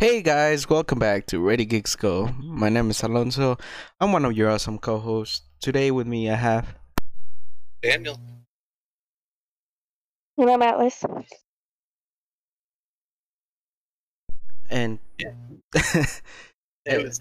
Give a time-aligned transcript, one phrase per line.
[0.00, 2.28] Hey guys, welcome back to Ready Geeks Go.
[2.38, 3.58] My name is Alonso.
[4.00, 5.42] I'm one of your awesome co-hosts.
[5.60, 6.74] Today with me I have
[7.82, 8.18] Daniel.
[10.38, 11.04] And I'm Atlas.
[14.70, 15.32] and Yeah.
[16.86, 17.20] It was,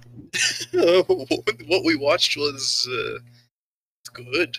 [1.68, 3.20] what we watched was uh,
[4.14, 4.57] good.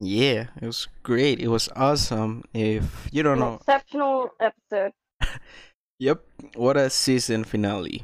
[0.00, 1.40] yeah, it was great.
[1.40, 2.42] It was awesome.
[2.54, 4.92] If you don't An know, exceptional episode.
[6.02, 6.24] yep,
[6.56, 8.02] what a season finale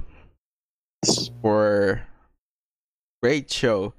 [1.42, 2.06] for
[3.20, 3.92] great show.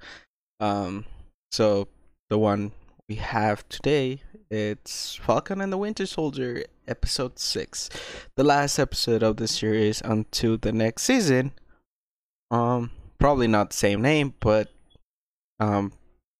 [0.58, 1.04] Um,
[1.52, 1.88] so
[2.30, 2.72] the one
[3.08, 7.88] we have today it's Falcon and the Winter Soldier episode 6
[8.36, 11.52] the last episode of the series until the next season
[12.50, 14.68] um probably not the same name but
[15.60, 15.92] um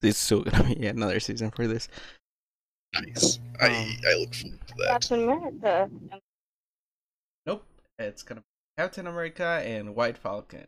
[0.03, 1.89] it's still gonna be another season for this
[2.95, 3.39] Nice.
[3.61, 4.89] Um, I I look forward to that.
[4.89, 5.91] Captain America.
[8.01, 8.47] Nope it's gonna be
[8.79, 10.67] Captain America and White Falcon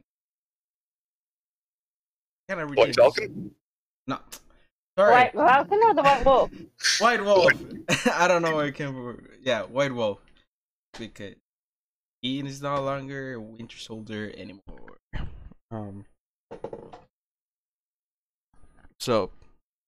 [2.48, 3.50] kind of White Falcon.
[4.06, 4.18] no
[4.98, 6.50] sorry White Falcon or the White Wolf?
[6.98, 7.52] White Wolf.
[8.12, 9.26] I don't know where it came from.
[9.42, 10.18] Yeah, White Wolf.
[10.98, 11.34] Because
[12.24, 14.98] Ian is no longer Winter Soldier anymore.
[15.70, 16.04] Um.
[19.00, 19.30] So,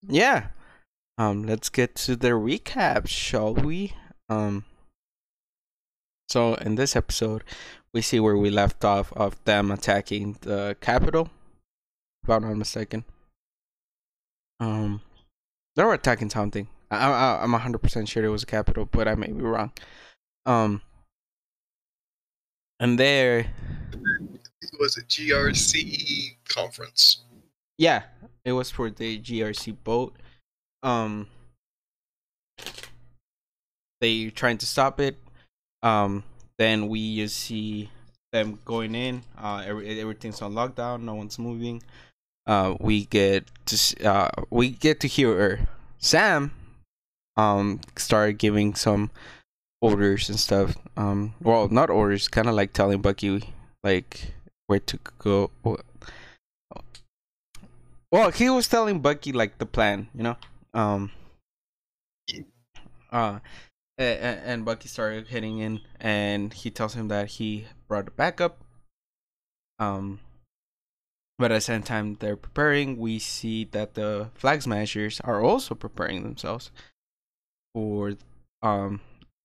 [0.08, 0.48] yeah.
[1.18, 1.44] Um.
[1.44, 3.92] Let's get to the recap, shall we?
[4.28, 4.64] Um.
[6.34, 7.44] So in this episode,
[7.92, 11.30] we see where we left off of them attacking the capital.
[12.24, 13.04] If I'm not mistaken.
[14.58, 15.00] Um.
[15.76, 16.66] They were attacking something.
[16.90, 19.70] I, I, I'm 100% sure it was a capital, but I may be wrong.
[20.44, 20.82] Um,
[22.80, 23.46] and there,
[23.92, 27.22] it Was a GRC conference?
[27.78, 28.02] yeah,
[28.44, 30.16] it was for the GRC boat.
[30.82, 31.28] Um,
[34.00, 35.16] they trying to stop it.
[35.84, 36.24] Um,
[36.58, 37.90] then we just see
[38.32, 39.22] them going in.
[39.38, 41.02] Uh, every, everything's on lockdown.
[41.02, 41.82] No one's moving.
[42.46, 46.52] Uh, we get to uh, we get to hear Sam
[47.36, 49.10] um start giving some
[49.80, 50.76] orders and stuff.
[50.96, 54.34] Um, well, not orders, kind of like telling Bucky like
[54.66, 55.50] where to go.
[58.10, 60.36] Well, he was telling Bucky like the plan, you know.
[60.72, 61.10] Um.
[63.10, 63.38] Uh,
[63.98, 68.58] and, Bucky started heading in, and he tells him that he brought a backup.
[69.78, 70.20] Um.
[71.36, 75.74] But at the same time they're preparing, we see that the flag smashers are also
[75.74, 76.70] preparing themselves
[77.74, 78.14] for
[78.62, 79.00] um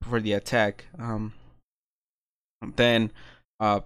[0.07, 0.85] for the attack.
[0.99, 1.33] Um
[2.75, 3.11] then
[3.59, 3.81] uh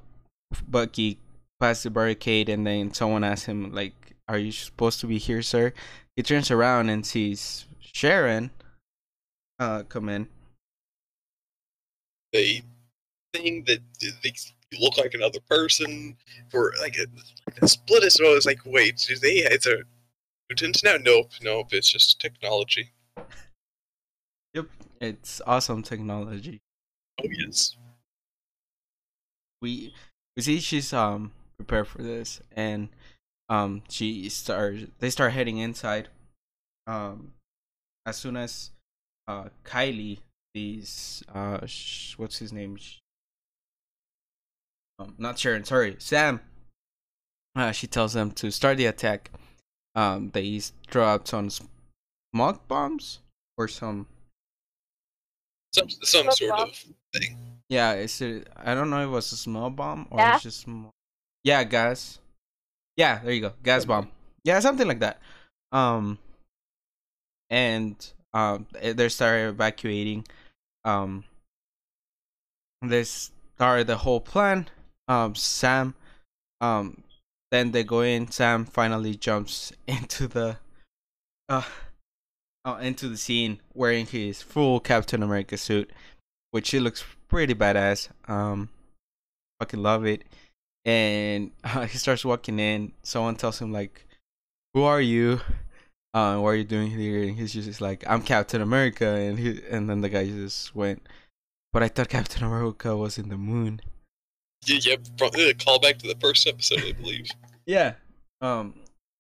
[0.68, 1.18] Bucky
[1.62, 3.94] passes the barricade and then someone asks him like
[4.28, 5.73] are you supposed to be here, sir?
[6.18, 8.52] He turns around and sees Sharon
[9.59, 10.28] uh come in.
[12.33, 12.63] They
[13.33, 14.33] thing that they
[14.79, 16.17] look like another person
[16.49, 17.05] for like a,
[17.47, 18.35] like a split as well.
[18.35, 19.38] It's like wait, do they?
[19.38, 19.77] It's a
[20.49, 20.97] mutant now?
[20.99, 21.67] Nope, nope.
[21.72, 22.91] It's just technology.
[24.53, 24.67] Yep.
[24.99, 26.61] It's awesome technology.
[27.22, 27.75] Oh yes.
[29.63, 29.93] we
[30.35, 32.89] we see she's um prepared for this and
[33.49, 36.09] um she starts they start heading inside
[36.85, 37.33] um
[38.05, 38.72] as soon as
[39.27, 40.19] uh kylie
[40.53, 43.00] these uh sh- what's his name Sh-
[45.00, 46.40] um not sharon sorry sam
[47.56, 49.31] uh she tells them to start the attack
[49.96, 53.19] um they s- throw out some smoke bombs
[53.58, 54.08] or some
[55.74, 56.70] Some some Smoke sort bomb.
[56.70, 57.38] of thing.
[57.70, 60.35] Yeah, it's a, I don't know if it was a small bomb or Gas?
[60.35, 60.91] it's just small.
[61.44, 62.20] Yeah, gas.
[62.96, 63.53] Yeah, there you go.
[63.64, 64.12] Gas bomb.
[64.44, 65.18] Yeah, something like that.
[65.72, 66.20] Um
[67.50, 67.96] and
[68.34, 70.25] um eh, they started evacuating.
[70.85, 71.23] Um
[72.81, 74.69] they started the whole plan.
[75.07, 75.95] Um Sam
[76.61, 77.03] um
[77.51, 80.57] then they go in, Sam finally jumps into the
[81.49, 81.63] uh
[82.66, 85.91] uh, into the scene wearing his full Captain America suit,
[86.51, 88.09] which he looks pretty badass.
[88.29, 88.69] Um,
[89.59, 90.23] fucking love it.
[90.85, 92.93] And uh, he starts walking in.
[93.03, 94.05] Someone tells him like,
[94.73, 95.41] "Who are you?
[96.13, 99.61] Uh, what are you doing here?" And he's just like, "I'm Captain America." And he
[99.69, 101.07] and then the guy just went,
[101.71, 103.81] "But I thought Captain America was in the moon."
[104.65, 104.95] Yeah, yeah.
[105.17, 107.27] From, uh, call back to the first episode, I believe.
[107.65, 107.93] Yeah.
[108.41, 108.73] Um,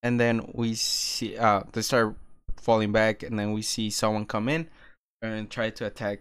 [0.03, 2.15] and then we see uh they start
[2.57, 4.67] falling back, and then we see someone come in
[5.21, 6.19] and try to attack.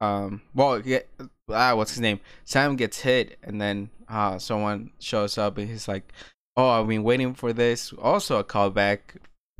[0.00, 1.00] Um, well, yeah,
[1.48, 2.18] ah, what's his name?
[2.44, 6.12] Sam gets hit, and then uh someone shows up, and he's like,
[6.56, 8.98] "Oh, I've been waiting for this." Also a callback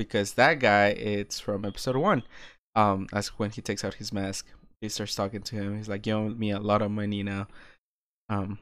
[0.00, 2.22] because that guy it's from episode one.
[2.74, 4.46] Um, that's when he takes out his mask.
[4.80, 5.76] He starts talking to him.
[5.76, 7.48] He's like, "You owe me a lot of money now."
[8.30, 8.58] Um,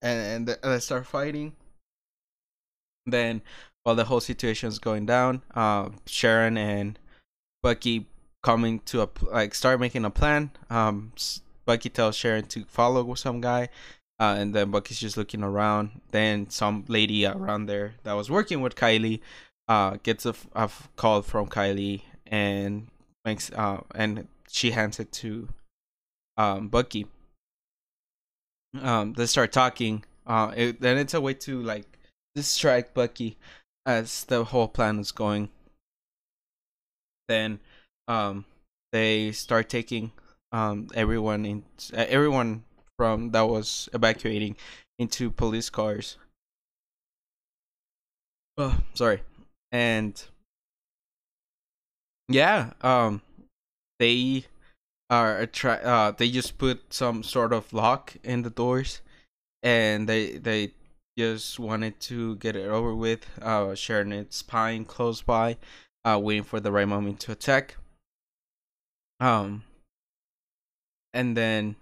[0.00, 1.56] and and they start fighting.
[3.04, 3.42] Then,
[3.82, 6.96] while the whole situation is going down, uh, Sharon and
[7.60, 8.06] Bucky
[8.44, 10.52] coming to a like start making a plan.
[10.70, 11.12] Um,
[11.66, 13.70] Bucky tells Sharon to follow some guy,
[14.20, 16.00] uh, and then Bucky's just looking around.
[16.12, 19.20] Then some lady around there that was working with Kylie,
[19.68, 20.34] uh, gets a
[20.96, 22.88] call from Kylie and
[23.24, 25.48] makes uh and she hands it to
[26.36, 27.06] um Bucky.
[28.80, 30.04] Um, they start talking.
[30.26, 31.98] Uh, it, then it's a way to like
[32.34, 33.36] distract Bucky
[33.86, 35.48] as the whole plan is going.
[37.28, 37.60] Then,
[38.06, 38.44] um,
[38.92, 40.12] they start taking
[40.52, 42.64] um everyone in uh, everyone
[42.96, 44.56] from that was evacuating
[44.98, 46.16] into police cars.
[48.58, 49.22] Oh, sorry.
[49.72, 50.22] And
[52.28, 53.22] yeah, um
[53.98, 54.44] they
[55.10, 59.00] are try uh they just put some sort of lock in the doors
[59.62, 60.72] and they they
[61.18, 63.26] just wanted to get it over with.
[63.42, 65.56] Uh Sharon is spying close by,
[66.04, 67.76] uh waiting for the right moment to attack.
[69.20, 69.64] Um
[71.14, 71.76] and then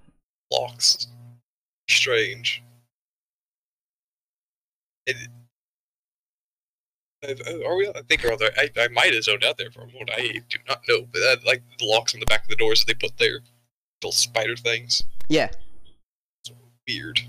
[0.52, 1.08] Locks.
[1.88, 2.62] Strange.
[5.06, 5.16] It,
[7.66, 7.88] are we?
[7.88, 8.52] I think we're on there.
[8.56, 10.10] I, I might have zoned out there for a moment.
[10.12, 12.84] I do not know, but that, like the locks on the back of the doors
[12.84, 13.40] that they put there,
[14.02, 15.02] little spider things.
[15.28, 15.48] yeah,
[16.88, 17.20] Weird.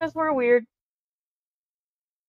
[0.00, 0.64] Because we're weird.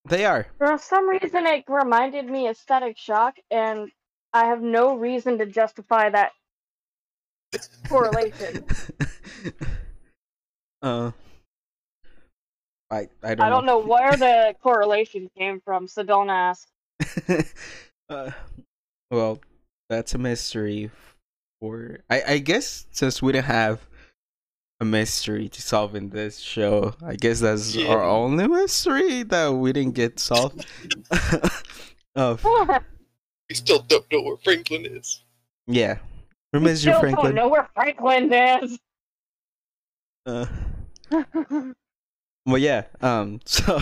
[0.08, 0.46] they are.
[0.58, 3.90] For some reason, it reminded me of Static Shock, and
[4.32, 6.30] I have no reason to justify that
[7.88, 8.64] correlation.
[10.82, 11.10] uh
[12.94, 16.68] I I don't I don't know where the correlation came from, so don't ask.
[18.08, 18.30] uh,
[19.10, 19.40] well,
[19.90, 20.90] that's a mystery
[21.60, 23.86] for I I guess since we didn't have
[24.80, 27.86] a mystery to solve in this show, I guess that's Yeah.
[27.86, 30.64] our only mystery that we didn't get solved.
[32.16, 32.50] of
[33.48, 35.22] We still don't know where Franklin is.
[35.66, 35.98] yeah.
[36.52, 37.32] We We miss you, still Franklin.
[37.32, 38.78] don't know where Franklin is.
[40.26, 40.46] Uh,
[42.46, 42.84] Well, yeah.
[43.00, 43.40] Um.
[43.46, 43.80] So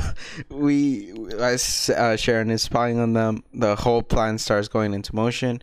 [0.49, 5.63] we, as uh, Sharon is spying on them, the whole plan starts going into motion.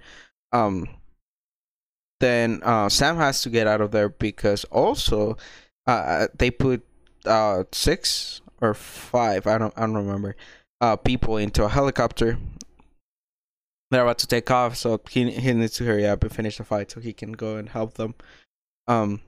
[0.51, 0.87] Um.
[2.19, 5.37] Then uh, Sam has to get out of there because also,
[5.87, 6.85] uh, they put
[7.25, 9.47] uh six or five.
[9.47, 9.73] I don't.
[9.77, 10.35] I don't remember.
[10.81, 12.37] Uh, people into a helicopter.
[13.91, 16.63] They're about to take off, so he he needs to hurry up and finish the
[16.63, 18.15] fight so he can go and help them.
[18.87, 19.21] Um.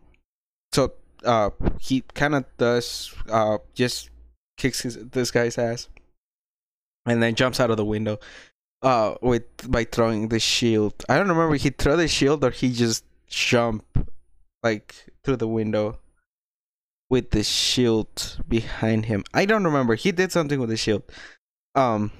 [0.73, 0.93] So
[1.25, 4.09] uh he kind of does uh just
[4.57, 5.87] kicks his, this guy's ass
[7.05, 8.19] and then jumps out of the window
[8.81, 10.93] uh with by throwing the shield.
[11.09, 13.85] I don't remember he threw the shield or he just jump
[14.63, 15.99] like through the window
[17.09, 19.23] with the shield behind him.
[19.33, 21.03] I don't remember he did something with the shield.
[21.75, 22.11] Um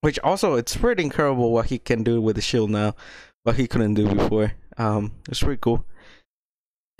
[0.00, 2.94] which also it's pretty incredible what he can do with the shield now
[3.44, 4.52] what he couldn't do before.
[4.78, 5.84] Um it's pretty cool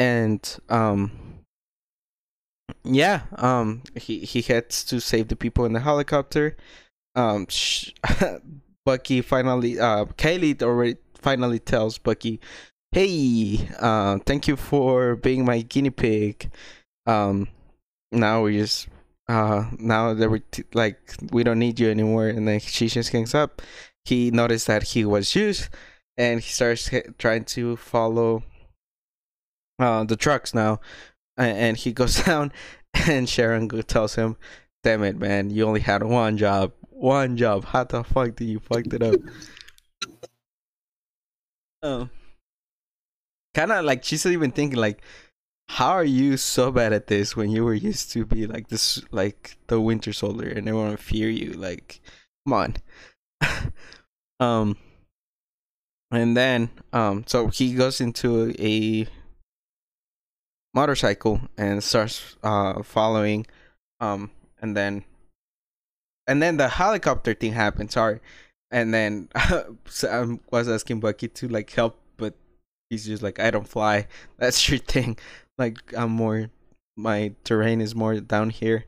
[0.02, 1.12] and um
[2.82, 6.56] yeah um he he heads to save the people in the helicopter.
[7.14, 7.92] Um sh-
[8.84, 12.40] bucky finally uh kaylee already finally tells bucky
[12.90, 16.50] hey uh thank you for being my guinea pig.
[17.06, 17.46] Um
[18.10, 18.88] now we just
[19.28, 20.98] uh now that we're t- like
[21.30, 23.62] we don't need you anymore and then she just hangs up.
[24.04, 25.68] He noticed that he was used
[26.16, 28.42] and he starts trying to follow
[29.82, 30.80] uh, the trucks now,
[31.36, 32.52] and he goes down,
[33.06, 34.36] and Sharon tells him,
[34.82, 35.50] "Damn it, man!
[35.50, 36.72] You only had one job.
[36.90, 37.64] One job.
[37.64, 39.16] How the fuck did you fucked it up?"
[41.82, 42.10] um,
[43.54, 45.02] kind of like she's even thinking like,
[45.68, 49.02] "How are you so bad at this when you were used to be like this,
[49.10, 51.52] like the Winter Soldier, and everyone fear you?
[51.54, 52.00] Like,
[52.46, 52.76] come on."
[54.40, 54.76] um,
[56.12, 59.08] and then um, so he goes into a
[60.74, 63.46] motorcycle and starts uh following
[64.00, 65.04] um and then
[66.26, 68.20] and then the helicopter thing happened sorry.
[68.70, 69.28] And then
[69.84, 72.34] Sam was asking Bucky to like help but
[72.88, 74.06] he's just like I don't fly.
[74.38, 75.18] That's your thing.
[75.58, 76.50] Like I'm more
[76.96, 78.86] my terrain is more down here.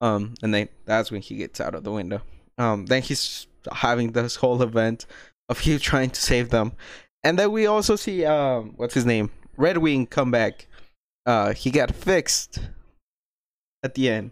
[0.00, 2.20] Um and then that's when he gets out of the window.
[2.58, 5.06] Um then he's having this whole event
[5.48, 6.72] of you trying to save them.
[7.22, 9.30] And then we also see um what's his name?
[9.56, 10.66] Red Wing come back
[11.30, 12.60] uh he got fixed
[13.82, 14.30] at the end.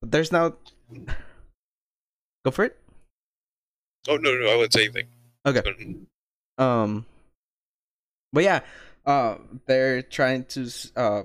[0.00, 0.54] But there's now
[2.44, 2.78] go for it.
[4.08, 5.08] Oh no, no, I wouldn't say anything.
[5.46, 5.62] Okay.
[6.58, 7.06] Um,
[8.32, 8.60] but yeah,
[9.06, 9.36] uh,
[9.66, 11.22] they're trying to uh,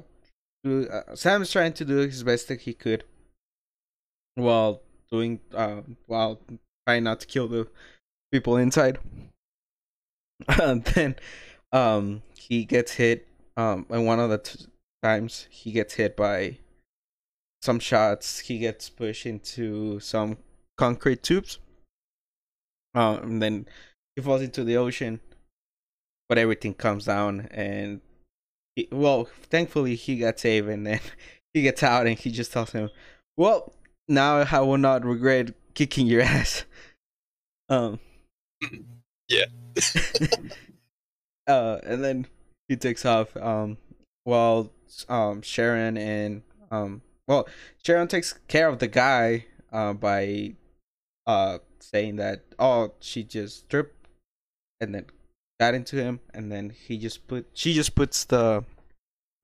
[0.63, 0.87] do.
[0.87, 3.03] Uh, Sam's trying to do his best that he could,
[4.35, 6.39] while doing uh, while
[6.87, 7.67] trying not to kill the
[8.31, 8.99] people inside.
[10.61, 11.15] and then,
[11.71, 13.27] um, he gets hit.
[13.55, 14.65] Um, and one of the t-
[15.03, 16.57] times he gets hit by
[17.61, 18.39] some shots.
[18.39, 20.37] He gets pushed into some
[20.77, 21.59] concrete tubes.
[22.95, 23.67] Um, and then
[24.15, 25.19] he falls into the ocean
[26.29, 28.01] but everything comes down and
[28.75, 30.99] he, well thankfully he got saved and then
[31.53, 32.89] he gets out and he just tells him
[33.35, 33.73] well
[34.07, 36.65] now i will not regret kicking your ass
[37.69, 37.99] um
[39.29, 39.45] Yeah.
[41.47, 42.27] uh and then
[42.69, 43.77] he takes off um
[44.23, 44.71] while
[45.09, 46.41] um sharon and
[46.71, 47.47] um well
[47.83, 50.53] sharon takes care of the guy uh by
[51.25, 54.07] uh saying that oh she just stripped
[54.79, 55.05] and then
[55.59, 58.63] got into him and then he just put she just puts the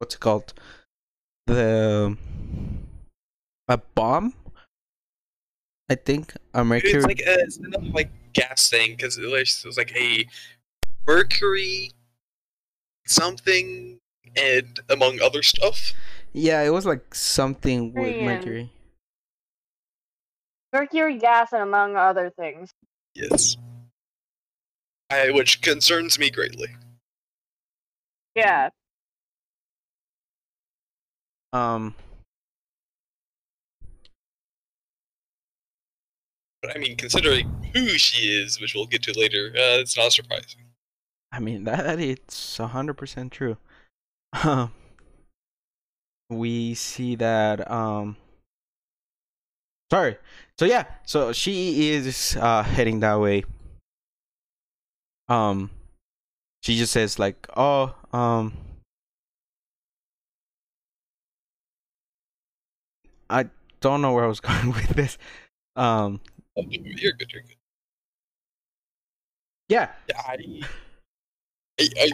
[0.04, 0.54] what's it called?
[1.48, 2.18] The
[3.70, 4.34] a bomb?
[5.90, 9.62] I think a mercury It's like a, it's another like gas thing because it was,
[9.64, 10.28] it was like a
[11.08, 11.92] mercury
[13.06, 14.00] something
[14.36, 15.94] and among other stuff.
[16.34, 18.70] yeah it was like something with Mercury mercury
[20.74, 22.72] Mercury gas and among other things.
[23.13, 23.58] Yes.
[25.12, 26.68] I, which concerns me greatly.
[28.36, 28.70] Yeah.
[31.51, 31.94] um
[36.63, 40.12] But I mean, considering who she is, which we'll get to later, uh, it's not
[40.13, 40.62] surprising.
[41.32, 43.58] i mean that it's 100% true um
[46.30, 48.16] we see that um
[49.92, 50.18] sorry
[50.58, 53.44] so yeah so she is uh heading that way
[55.28, 55.70] um
[56.62, 58.54] she just says like oh um
[63.30, 63.46] i
[63.82, 65.18] don't know where i was going with this
[65.75, 66.20] um
[66.56, 67.32] Oh, you're good.
[67.34, 67.56] You're good.
[69.70, 70.62] yeah Yeah, I,
[71.80, 72.12] I, I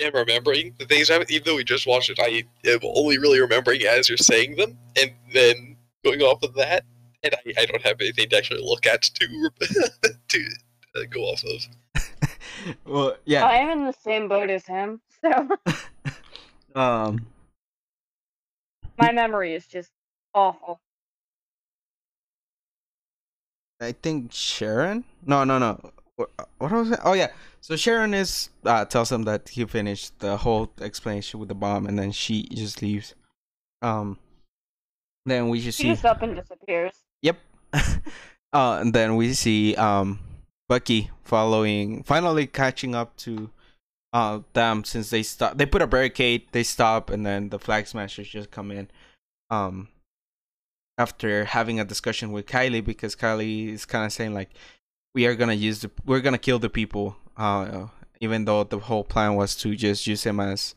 [0.00, 1.10] am remembering the things.
[1.10, 4.56] I, even though we just watched it, I am only really remembering as you're saying
[4.56, 6.84] them, and then going off of that,
[7.22, 9.50] and I, I don't have anything to actually look at to
[10.28, 10.48] to
[10.96, 11.66] uh, go off of.
[12.84, 15.48] well yeah I am in the same boat as him, so
[16.74, 17.26] um
[18.98, 19.90] my memory is just
[20.34, 20.80] awful.
[23.80, 25.04] I think Sharon.
[25.24, 25.92] No, no, no.
[26.16, 26.98] What, what was it?
[27.04, 27.28] Oh yeah.
[27.68, 31.86] So Sharon is uh, tells him that he finished the whole explanation with the bomb,
[31.86, 33.14] and then she just leaves.
[33.82, 34.16] Um.
[35.26, 35.90] Then we just He see.
[35.90, 36.94] just up and disappears.
[37.20, 37.36] Yep.
[37.74, 40.18] uh, and then we see um
[40.66, 43.50] Bucky following, finally catching up to
[44.14, 45.58] uh them since they stop.
[45.58, 46.46] They put a barricade.
[46.52, 48.88] They stop, and then the flag smashers just come in.
[49.50, 49.88] Um.
[50.96, 54.48] After having a discussion with Kylie, because Kylie is kind of saying like,
[55.14, 57.14] we are gonna use the, we're gonna kill the people.
[57.38, 57.86] Uh,
[58.20, 60.74] even though the whole plan was to just use him as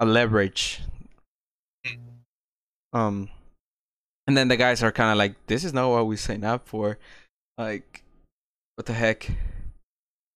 [0.00, 0.80] a leverage.
[2.92, 3.28] Um.
[4.28, 6.68] And then the guys are kind of like, this is not what we signed up
[6.68, 6.96] for.
[7.58, 8.04] Like,
[8.76, 9.28] what the heck?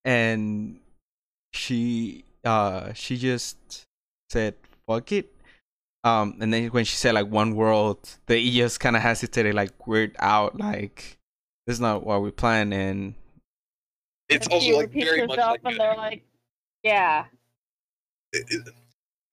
[0.05, 0.81] And
[1.53, 3.85] she, uh, she just
[4.29, 4.55] said,
[4.89, 5.33] fuck it.
[6.03, 9.87] Um, and then when she said like one world, they just kind of hesitated, like
[9.87, 11.17] weird out, like
[11.67, 12.75] this is not what we planned.
[12.75, 13.15] And
[14.29, 16.23] It's And also like repeats very much like and they're like,
[16.83, 17.27] yeah.
[18.33, 18.75] it- it-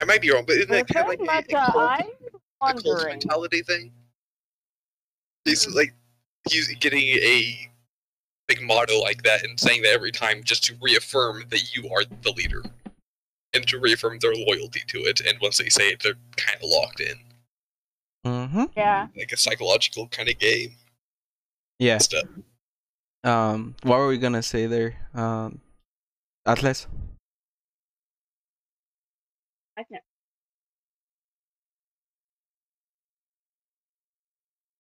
[0.02, 1.72] I might be wrong, but isn't Well, that kind of like much, a, a uh,
[1.72, 2.02] cult,
[2.62, 3.94] I'm a cult mentality thing?
[5.46, 5.72] He's Hmm.
[5.74, 5.94] like
[6.50, 7.72] he's getting a
[8.48, 12.04] big motto like that and saying that every time just to reaffirm that you are
[12.04, 12.62] the leader
[13.54, 15.22] and to reaffirm their loyalty to it.
[15.22, 17.16] And once they say it, they're kind of locked in,
[18.26, 18.64] mm-hmm.
[18.76, 19.08] Yeah.
[19.16, 20.76] like a psychological kind of game
[21.80, 21.98] yeah.
[22.00, 22.26] stuff.
[23.24, 24.96] Um, what were we gonna say there?
[25.14, 25.62] Um,
[26.46, 26.88] Atlas.
[29.78, 30.04] I can't.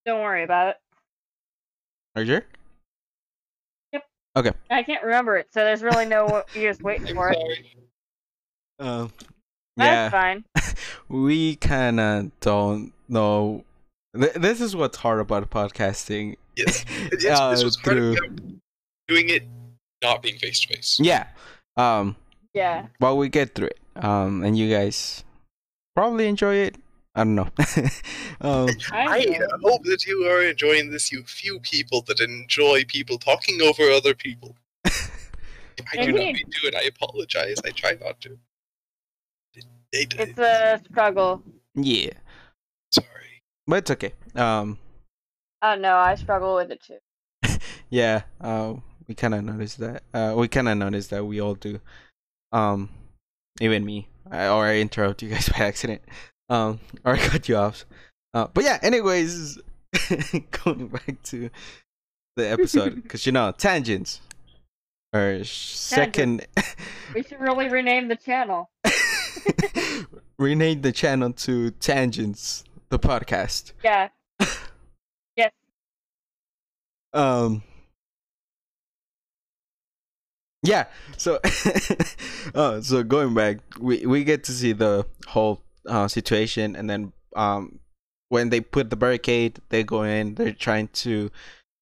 [0.05, 0.75] Don't worry about it.
[2.15, 2.27] Are you?
[2.27, 2.43] Sure?
[3.93, 4.03] Yep.
[4.35, 4.51] Okay.
[4.69, 7.37] I can't remember it, so there's really no use waiting I'm for it.
[8.79, 9.13] Um,
[9.77, 10.09] That's yeah.
[10.09, 10.43] fine.
[11.07, 13.63] we kind of don't know.
[14.19, 16.35] Th- this is what's hard about podcasting.
[16.55, 18.41] Yes, it's, Uh, this was hard through- about
[19.07, 19.43] doing it
[20.01, 20.99] not being face to face.
[21.01, 21.27] Yeah.
[21.77, 22.15] Um,
[22.53, 22.87] Yeah.
[22.99, 23.79] but we get through it.
[23.95, 25.23] Um, and you guys
[25.95, 26.75] probably enjoy it.
[27.15, 27.43] I don't know.
[28.41, 33.17] um, I, I hope that you are enjoying this, you few people that enjoy people
[33.19, 34.55] talking over other people.
[34.83, 36.47] If I do not Indeed.
[36.61, 37.57] do it, I apologize.
[37.63, 38.37] I try not to.
[39.91, 40.19] They did.
[40.19, 41.43] It's a struggle.
[41.75, 42.13] Yeah, Sorry.
[43.67, 44.13] But it's okay.
[44.35, 44.77] Um,
[45.61, 45.95] I don't know.
[45.95, 47.57] I struggle with it too.
[47.89, 48.23] yeah.
[48.41, 48.75] Uh,
[49.07, 50.03] we kind of noticed that.
[50.13, 51.79] Uh, we kind of noticed that we all do.
[52.51, 52.89] Um,
[53.61, 54.07] even me.
[54.29, 56.01] I, or I interrupt you guys by accident.
[56.49, 57.85] Um, or I cut you off.
[58.33, 58.79] Uh, but yeah.
[58.81, 59.59] Anyways,
[60.63, 61.49] going back to
[62.35, 64.21] the episode because you know tangents.
[65.13, 66.47] Or second,
[67.13, 68.71] We should really rename the channel.
[70.39, 72.63] rename the channel to Tangents,
[72.93, 73.73] the podcast.
[73.83, 74.09] Yeah.
[75.35, 75.51] yes.
[77.11, 77.63] Um.
[80.61, 80.85] Yeah.
[81.17, 81.39] So,
[82.55, 87.11] uh, so going back, we we get to see the whole uh, situation, and then
[87.35, 87.79] um,
[88.29, 90.35] when they put the barricade, they go in.
[90.35, 91.31] They're trying to,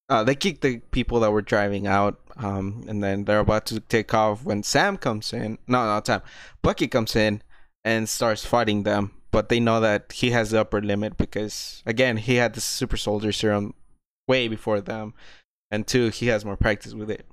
[0.08, 2.18] uh, they kick the people that were driving out.
[2.36, 5.58] Um, and then they're about to take off when Sam comes in.
[5.68, 6.22] No, not Sam.
[6.62, 7.42] Bucky comes in
[7.84, 9.12] and starts fighting them.
[9.32, 12.96] But they know that he has the upper limit because again, he had the super
[12.96, 13.74] soldier serum
[14.28, 15.14] way before them,
[15.70, 17.26] and two, he has more practice with it.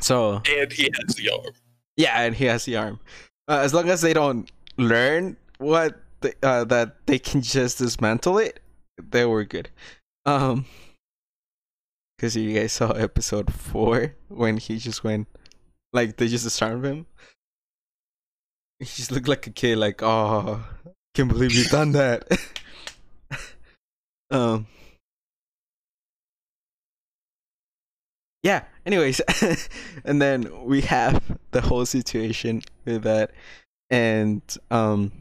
[0.00, 1.54] So And he has the arm.
[1.96, 3.00] yeah, and he has the arm.
[3.46, 8.38] Uh, as long as they don't learn what the, uh, that they can just dismantle
[8.38, 8.60] it,
[8.98, 9.68] they were good.
[10.24, 10.64] Um,
[12.16, 15.26] because you guys saw episode four when he just went,
[15.92, 17.06] like they just disarmed him.
[18.84, 20.64] He just looked like a kid, like oh,
[21.14, 22.26] can't believe you done that.
[24.30, 24.66] um.
[28.42, 28.64] Yeah.
[28.86, 29.20] Anyways,
[30.04, 33.32] and then we have the whole situation with that,
[33.90, 35.12] and um,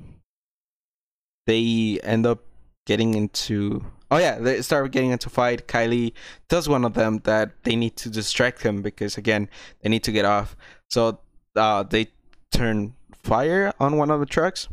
[1.45, 2.39] they end up
[2.85, 3.83] getting into.
[4.09, 5.67] Oh yeah, they start getting into fight.
[5.67, 6.13] Kylie
[6.47, 9.49] tells one of them that they need to distract him because again
[9.81, 10.55] they need to get off.
[10.89, 11.19] So
[11.57, 12.07] uh, they
[12.51, 14.67] turn fire on one of the trucks.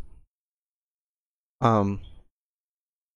[1.60, 2.00] Um,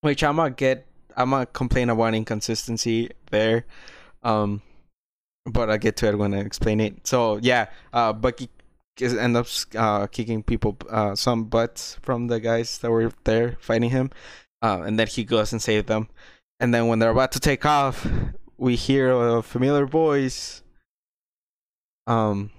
[0.00, 0.86] which I'm gonna get.
[1.16, 3.66] I'm gonna complain about inconsistency there.
[4.22, 4.62] Um,
[5.46, 7.06] but I'll get to it when I explain it.
[7.06, 8.48] So yeah, uh, Bucky
[8.98, 13.56] is, end up uh, kicking people uh, some butts from the guys that were there
[13.60, 14.10] fighting him,
[14.62, 16.08] uh, and then he goes and saves them.
[16.60, 18.06] And then when they're about to take off,
[18.58, 20.62] we hear a familiar voice.
[22.06, 22.50] Um,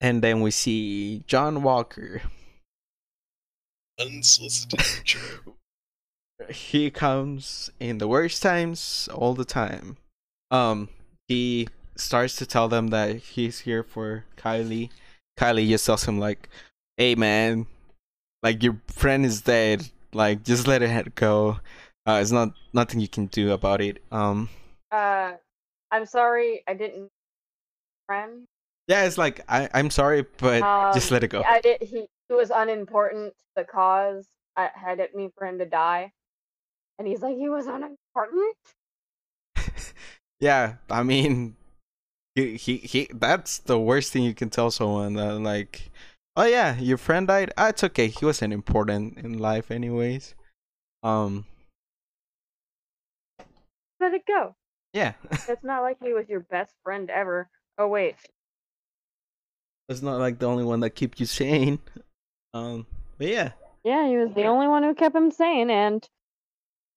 [0.00, 2.22] and then we see John Walker.
[3.98, 4.80] Unsolicited.
[6.48, 9.98] He comes in the worst times all the time.
[10.50, 10.88] Um,
[11.28, 14.88] he starts to tell them that he's here for Kylie.
[15.38, 16.48] Kylie just tells him like,
[16.96, 17.66] "Hey man,
[18.42, 19.90] like your friend is dead.
[20.14, 21.60] Like just let it go.
[22.06, 24.48] Uh, it's not nothing you can do about it." Um,
[24.90, 25.34] Uh,
[25.92, 26.64] I'm sorry.
[26.66, 27.10] I didn't.
[28.06, 28.46] Friend.
[28.90, 30.60] Yeah, it's like I I'm sorry, but
[30.92, 31.44] just Um, let it go.
[31.44, 31.82] I did.
[31.82, 33.34] He, he was unimportant.
[33.56, 34.26] The cause.
[34.56, 36.12] I had it mean for him to die,
[36.98, 38.56] and he's like, he was unimportant.
[40.40, 41.56] yeah, I mean,
[42.34, 45.90] he, he he that's the worst thing you can tell someone that like,
[46.36, 47.52] oh yeah, your friend died.
[47.56, 48.08] Ah, it's okay.
[48.08, 50.34] He wasn't important in life, anyways.
[51.04, 51.46] Um,
[54.00, 54.56] Let it go.
[54.92, 55.14] yeah,
[55.48, 57.48] It's not like he was your best friend ever.
[57.78, 58.16] Oh wait,
[59.90, 61.78] it's not like the only one that keep you sane.
[62.54, 62.86] Um,
[63.18, 63.50] but yeah,
[63.84, 66.08] yeah, he was the only one who kept him sane, and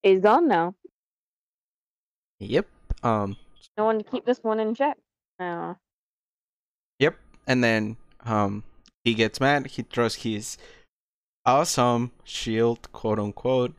[0.02, 0.74] he's gone now.
[2.38, 2.66] yep.
[3.02, 3.36] Um,
[3.76, 4.96] No one to keep this one in check.
[5.38, 5.74] Uh,
[7.00, 7.16] Yep.
[7.46, 8.62] And then um
[9.04, 10.56] he gets mad, he throws his
[11.44, 13.74] awesome shield, quote unquote.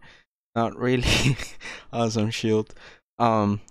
[0.55, 1.37] Not really
[1.93, 2.73] awesome shield.
[3.17, 3.61] Um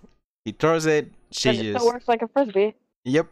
[0.43, 2.75] he throws it, she but it still works like a frisbee.
[3.05, 3.27] Yep.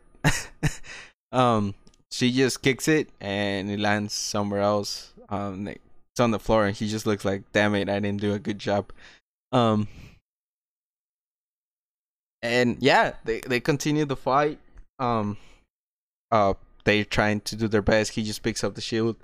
[1.31, 1.73] um
[2.13, 5.13] she just kicks it and it lands somewhere else.
[5.29, 8.33] Um it's on the floor and he just looks like damn it, I didn't do
[8.33, 8.93] a good job.
[9.51, 9.87] Um
[12.43, 14.59] and yeah, they they continue the fight.
[14.99, 15.37] Um
[16.31, 18.11] uh they're trying to do their best.
[18.11, 19.15] He just picks up the shield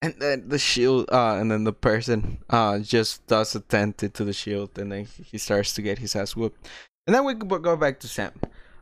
[0.00, 4.24] and then the shield uh and then the person uh just does a dent into
[4.24, 6.66] the shield and then he starts to get his ass whooped.
[7.06, 8.32] And then we go back to Sam.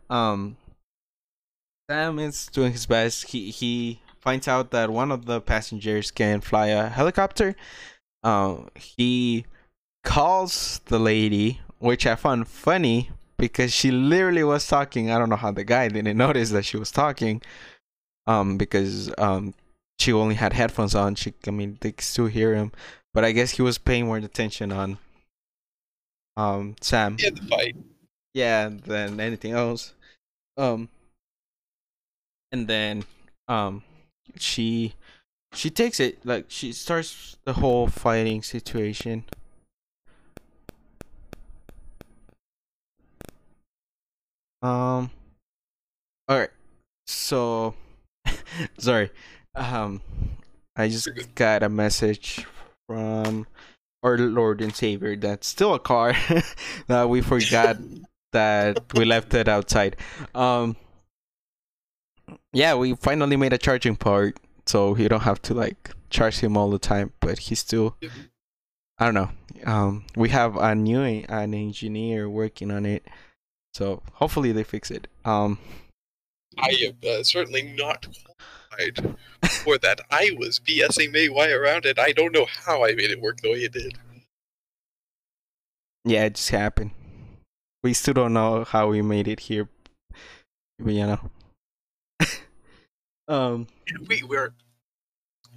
[0.08, 0.56] Um
[1.90, 3.30] Sam is doing his best.
[3.30, 7.56] He he finds out that one of the passengers can fly a helicopter.
[8.22, 9.44] Uh, he
[10.04, 15.10] calls the lady, which I found funny because she literally was talking.
[15.10, 17.42] I don't know how the guy didn't notice that she was talking.
[18.28, 19.54] Um, because um,
[19.98, 21.16] she only had headphones on.
[21.16, 22.70] She, I mean, they could still hear him,
[23.12, 24.98] but I guess he was paying more attention on
[26.36, 27.76] um Sam had the fight.
[28.32, 29.94] yeah than anything else
[30.56, 30.88] um
[32.52, 33.04] and then
[33.48, 33.82] um
[34.38, 34.94] she
[35.52, 39.24] she takes it like she starts the whole fighting situation.
[44.62, 45.10] Um.
[46.28, 46.50] All right.
[47.06, 47.74] So,
[48.78, 49.10] sorry.
[49.54, 50.00] Um,
[50.76, 52.46] I just got a message
[52.86, 53.46] from
[54.02, 56.14] our Lord and Savior that's still a car
[56.86, 57.78] that we forgot
[58.32, 59.96] that we left it outside.
[60.34, 60.76] Um.
[62.52, 66.56] Yeah, we finally made a charging part, so you don't have to like charge him
[66.56, 67.12] all the time.
[67.20, 67.96] But he's still,
[68.98, 69.30] I don't know.
[69.64, 73.06] Um, we have a new an engineer working on it,
[73.74, 75.06] so hopefully they fix it.
[75.24, 75.58] Um,
[76.58, 78.08] I am uh, certainly not
[78.80, 79.16] qualified
[79.64, 80.00] for that.
[80.10, 81.98] I was BSing my way around it.
[81.98, 83.96] I don't know how I made it work the way it did.
[86.04, 86.90] yeah, it just happened.
[87.84, 89.68] We still don't know how we made it here,
[90.78, 91.30] but you know.
[93.30, 93.66] Um,
[94.08, 94.52] We were.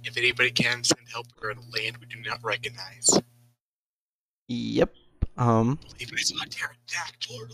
[0.02, 3.18] If anybody can send help, we're in a land we do not recognize.
[4.48, 4.92] yep.
[5.36, 7.48] Um, I believe I saw a pterodactyl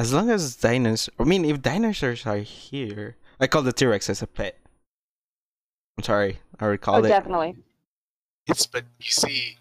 [0.00, 4.08] as long as dinosaurs, I mean, if dinosaurs are here, I call the T Rex
[4.08, 4.58] as a pet.
[5.98, 7.08] I'm sorry, I Oh, recall it.
[7.08, 7.56] definitely.
[8.46, 9.58] It's but you see,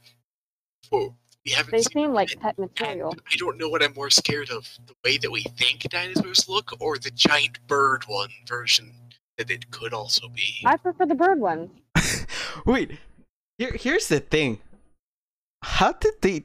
[0.89, 1.13] whoa,
[1.49, 3.15] we haven't They seen seem like it, pet material.
[3.31, 6.71] I don't know what I'm more scared of: the way that we think dinosaurs look,
[6.79, 8.93] or the giant bird one version
[9.37, 10.61] that it could also be.
[10.65, 11.69] I prefer the bird ones.
[12.65, 12.99] Wait,
[13.57, 14.59] here, here's the thing.
[15.63, 16.43] How did they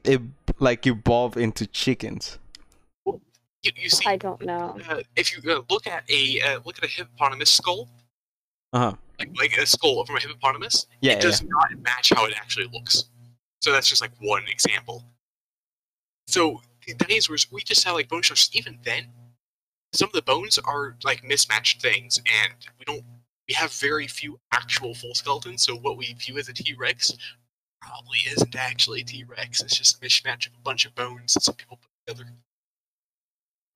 [0.58, 2.38] like evolve into chickens?
[3.06, 3.20] You,
[3.76, 4.76] you see, I don't know.
[4.88, 7.88] uh, if you uh, look at a uh, look at a hippopotamus skull,
[8.72, 8.92] Uh huh.
[9.18, 11.20] like, like a skull from a hippopotamus, Yeah, it yeah.
[11.20, 13.04] does not match how it actually looks.
[13.64, 15.02] So that's just like one example.
[16.26, 18.50] So the dinosaurs, we just have like bone structures.
[18.52, 19.06] Even then,
[19.94, 23.02] some of the bones are like mismatched things, and we don't.
[23.48, 25.62] We have very few actual full skeletons.
[25.62, 27.16] So what we view as a T Rex
[27.80, 29.62] probably isn't actually a T Rex.
[29.62, 32.30] It's just a mismatch of a bunch of bones that some people put together.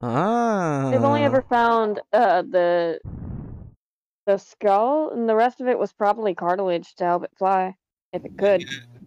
[0.02, 0.90] Ah.
[0.90, 3.00] They've only ever found uh, the
[4.26, 7.74] the skull, and the rest of it was probably cartilage to help it fly,
[8.12, 8.66] if it could.
[8.66, 8.97] But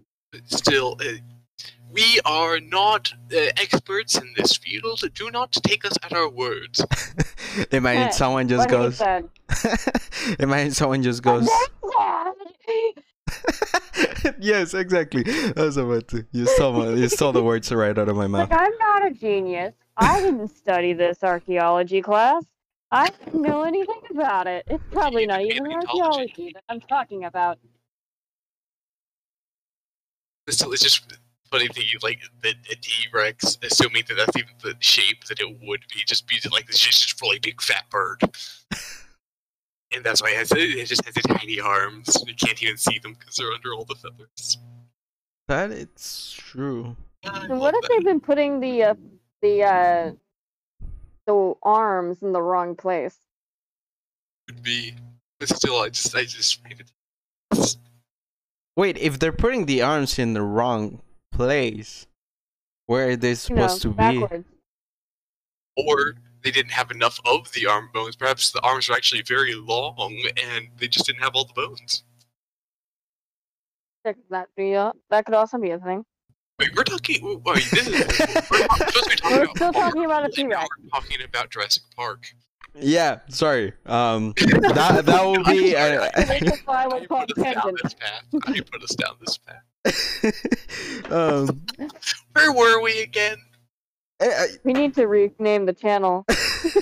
[0.46, 1.14] still, uh,
[1.92, 5.02] we are not uh, experts in this field.
[5.14, 6.84] Do not take us at our words.
[7.72, 8.98] Imagine Hey, someone just goes.
[8.98, 9.30] said.
[10.40, 11.48] Imagine someone just goes.
[14.40, 15.24] Yes, exactly.
[15.28, 16.26] I was about to.
[16.32, 18.50] You stole my, You stole the words right out of my mouth.
[18.50, 19.74] Like, I'm not a genius.
[19.98, 22.44] I didn't study this archaeology class.
[22.92, 24.66] I didn't know anything about it.
[24.68, 27.58] It's probably not even archaeology that I'm talking about.
[30.46, 31.14] But it's just
[31.52, 35.60] funny thinking like the, the T Rex, assuming that that's even the shape that it
[35.62, 38.22] would be, just be like this just really big fat bird.
[39.94, 42.24] and that's why it, has, it just has the tiny arms.
[42.26, 44.58] You can't even see them because they're under all the feathers.
[45.48, 46.96] That it's true.
[47.26, 47.90] I And what if that.
[47.90, 48.96] they've been putting the uh,
[49.42, 50.12] the uh,
[51.28, 53.18] the arms in the wrong place?
[54.48, 54.96] Could be,
[55.40, 57.78] but still, I just, I just find it.
[58.82, 62.08] Wait, if they're putting the arms in the wrong place,
[62.88, 64.26] where are they You know, supposed to be?
[65.78, 68.16] or they didn't have enough of the arm bones.
[68.16, 72.04] Perhaps the arms are actually very long, and they just didn't have all the bones.
[74.04, 76.04] That that be uh, that could also be a thing.
[76.58, 77.40] Wait, we're talking.
[77.46, 78.50] Wait, this is.
[78.50, 80.70] We're not supposed to be talking We're about still talking about a and now T-Rex.
[80.82, 82.34] We're talking about Jurassic Park.
[82.80, 83.74] Yeah, sorry.
[83.86, 85.76] Um, that that will be.
[85.76, 88.24] I'm Uh, That's why I we're put us down this path.
[88.46, 91.12] I put us down this path.
[91.12, 91.62] um,
[92.34, 93.38] Where were we again?
[94.22, 96.26] eh, We need to rename the channel.
[96.30, 96.36] eh,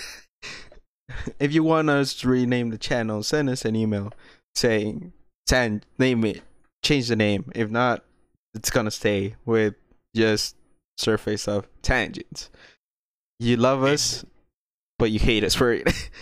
[1.40, 4.14] if you want us to rename the channel, send us an email
[4.56, 5.14] saying,
[5.48, 6.42] "Send name it,
[6.84, 8.04] change the name." If not,
[8.54, 9.74] it's gonna stay with
[10.16, 10.56] just
[10.98, 12.50] surface of tangents.
[13.40, 14.26] You love us,
[15.00, 15.92] but you hate us for it.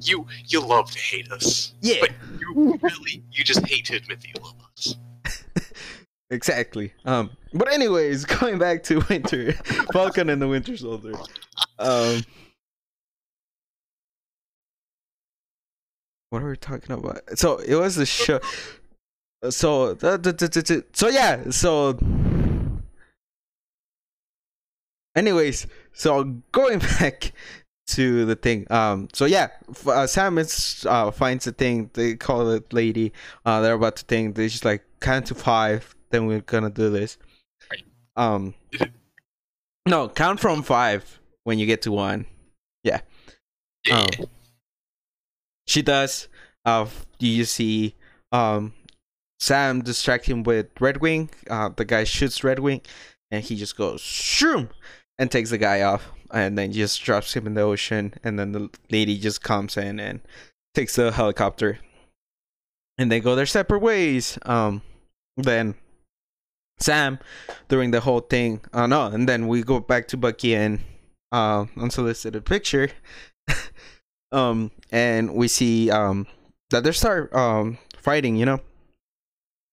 [0.00, 4.20] You you love to hate us, yeah, but you really you just hate to admit
[4.20, 4.96] that you love us.
[6.30, 6.92] exactly.
[7.04, 9.52] Um, but anyways, going back to Winter
[9.92, 11.14] Falcon and the Winter Soldier.
[11.78, 12.24] Um,
[16.30, 17.20] what are we talking about?
[17.38, 18.40] So it was the show.
[19.48, 21.50] So th- th- th- th- th- so yeah.
[21.50, 21.96] So,
[25.14, 27.32] anyways, so going back
[27.88, 28.66] to the thing.
[28.70, 29.08] Um.
[29.12, 29.48] So yeah,
[29.86, 31.90] uh, Sam is uh finds the thing.
[31.94, 33.12] They call it lady.
[33.44, 34.34] Uh, they're about to think.
[34.34, 35.94] They just like count to five.
[36.10, 37.18] Then we're gonna do this.
[38.16, 38.54] Um.
[39.86, 42.26] No, count from five when you get to one.
[42.82, 43.00] Yeah.
[43.90, 44.06] Oh.
[45.66, 46.28] She does.
[46.64, 47.94] of you see
[48.32, 48.72] um
[49.38, 51.30] Sam distract him with Red Wing.
[51.48, 52.80] Uh, the guy shoots Red Wing,
[53.30, 54.70] and he just goes shroom
[55.18, 58.14] and takes the guy off, and then just drops him in the ocean.
[58.22, 60.20] And then the lady just comes in and
[60.74, 61.78] takes the helicopter,
[62.98, 64.38] and they go their separate ways.
[64.42, 64.82] Um,
[65.36, 65.74] then
[66.78, 67.18] Sam
[67.68, 68.60] during the whole thing.
[68.72, 70.80] Uh, no, and then we go back to Bucky and
[71.32, 72.90] uh, unsolicited picture.
[74.32, 76.26] um, and we see um
[76.70, 78.36] that they start um fighting.
[78.36, 78.60] You know.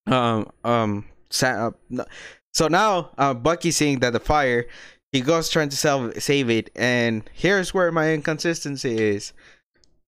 [0.08, 0.52] Um.
[0.64, 1.06] Um.
[1.30, 1.76] Sam.
[1.98, 2.06] Uh,
[2.54, 4.68] so now, uh, Bucky seeing that the fire,
[5.14, 9.32] he goes trying to save save it, and here's where my inconsistency is.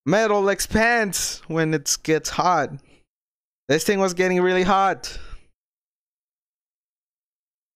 [0.03, 2.71] Metal expands when it gets hot.
[3.69, 5.17] This thing was getting really hot.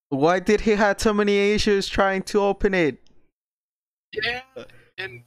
[0.10, 2.98] Why did he have so many issues trying to open it?
[4.12, 4.42] Yeah,
[4.98, 5.24] and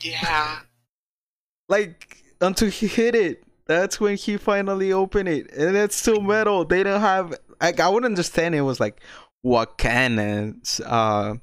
[0.00, 0.60] yeah,
[1.68, 3.44] Like until he hit it.
[3.66, 5.52] That's when he finally opened it.
[5.52, 6.64] And it's still metal.
[6.64, 9.02] They don't have like I would understand it was like
[9.48, 11.34] Wakanda's uh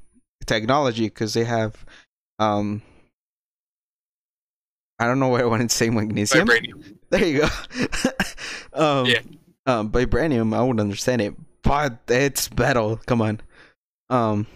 [0.45, 1.83] technology because they have
[2.39, 2.81] um
[4.99, 6.47] I don't know what I wanted to say magnesium.
[6.47, 6.97] vibranium.
[7.09, 7.47] There you go.
[8.73, 9.19] um, Yeah.
[9.65, 12.97] um, vibranium, I would understand it, but it's metal.
[13.05, 13.41] Come on.
[14.09, 14.47] Um,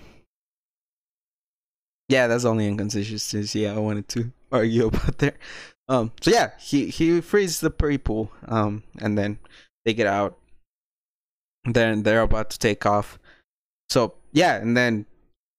[2.07, 5.37] yeah, that's only inconsistency yeah, I wanted to argue about there.
[5.87, 8.31] Um, so yeah, he he frees the people.
[8.47, 9.39] Um, and then
[9.85, 10.37] they get out.
[11.65, 13.19] Then they're about to take off.
[13.89, 15.05] So yeah, and then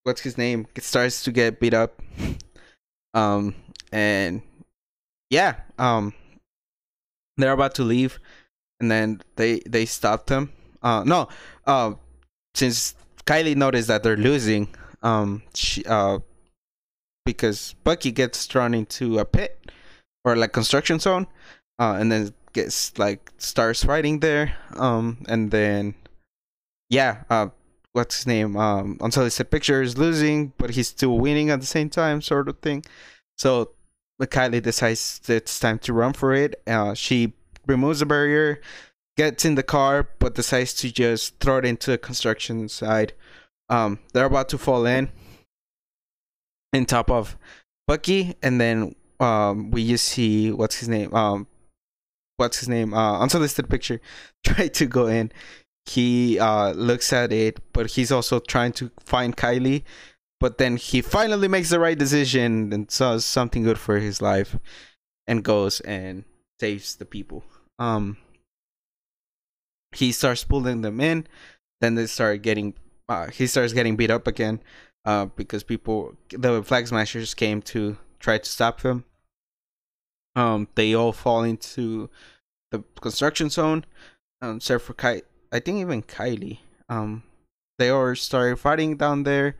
[0.04, 2.00] what's his name It starts to get beat up.
[3.12, 3.56] Um,
[3.90, 4.40] and
[5.30, 6.14] yeah, um,
[7.36, 8.20] they're about to leave
[8.80, 11.28] and then they they stopped him uh no
[11.66, 11.92] uh
[12.54, 12.94] since
[13.26, 14.68] kylie noticed that they're losing
[15.02, 16.18] um she uh
[17.24, 19.70] because bucky gets thrown into a pit
[20.24, 21.26] or like construction zone
[21.78, 25.94] uh and then gets like starts fighting there um and then
[26.88, 27.48] yeah uh
[27.92, 31.90] what's his name um unsolicited picture is losing but he's still winning at the same
[31.90, 32.84] time sort of thing
[33.36, 33.70] so
[34.26, 36.60] Kylie decides it's time to run for it.
[36.66, 37.32] Uh, she
[37.66, 38.60] removes the barrier,
[39.16, 43.12] gets in the car, but decides to just throw it into the construction side.
[43.68, 45.10] Um, they're about to fall in,
[46.72, 47.36] in top of
[47.86, 51.14] Bucky, and then um, we just see what's his name.
[51.14, 51.46] Um,
[52.36, 52.92] what's his name?
[52.92, 54.00] Uh, unsolicited picture.
[54.44, 55.32] Try to go in.
[55.90, 59.82] He uh looks at it, but he's also trying to find Kylie.
[60.38, 64.56] But then he finally makes the right decision and does something good for his life
[65.26, 66.24] and goes and
[66.60, 67.44] saves the people.
[67.78, 68.16] Um
[69.92, 71.26] he starts pulling them in.
[71.80, 72.74] Then they start getting
[73.08, 74.60] uh, he starts getting beat up again
[75.04, 79.02] uh because people the flag smashers came to try to stop him
[80.36, 82.08] um they all fall into
[82.70, 83.84] the construction zone
[84.42, 86.58] um except for Kai I think even Kylie
[86.88, 87.22] um
[87.78, 89.56] they all started fighting down there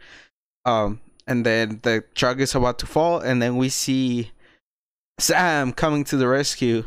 [0.65, 4.31] um and then the truck is about to fall and then we see
[5.19, 6.85] sam coming to the rescue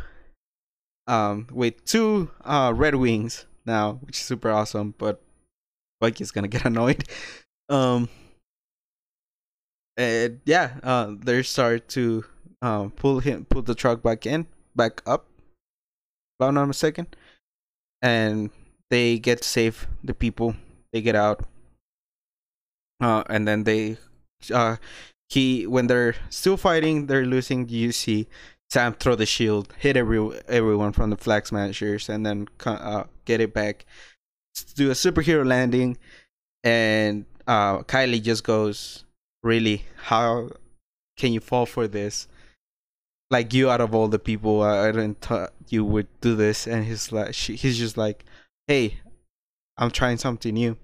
[1.08, 5.22] um with two uh red wings now which is super awesome but
[6.04, 7.06] Bucky's gonna get annoyed.
[7.70, 8.10] Um
[9.96, 12.26] and yeah uh they start to
[12.62, 15.28] um pull him pull the truck back in back up
[16.40, 17.08] if i'm not mistaken.
[18.02, 18.50] And
[18.94, 20.56] they get to save the people
[20.92, 21.40] they get out
[23.02, 23.98] uh, and then they
[24.54, 24.76] uh
[25.30, 28.28] he when they're still fighting they're losing you see
[28.70, 33.40] sam throw the shield hit every everyone from the flag smashers and then uh, get
[33.40, 33.86] it back.
[34.76, 35.98] Do a superhero landing
[36.64, 39.06] and uh kylie just goes
[39.44, 39.86] really?
[40.10, 40.50] How
[41.18, 42.28] can you fall for this?
[43.30, 46.68] Like you out of all the people i, I didn't thought you would do this
[46.68, 48.26] and he's like she, he's just like
[48.68, 49.00] hey
[49.78, 50.78] i'm trying something new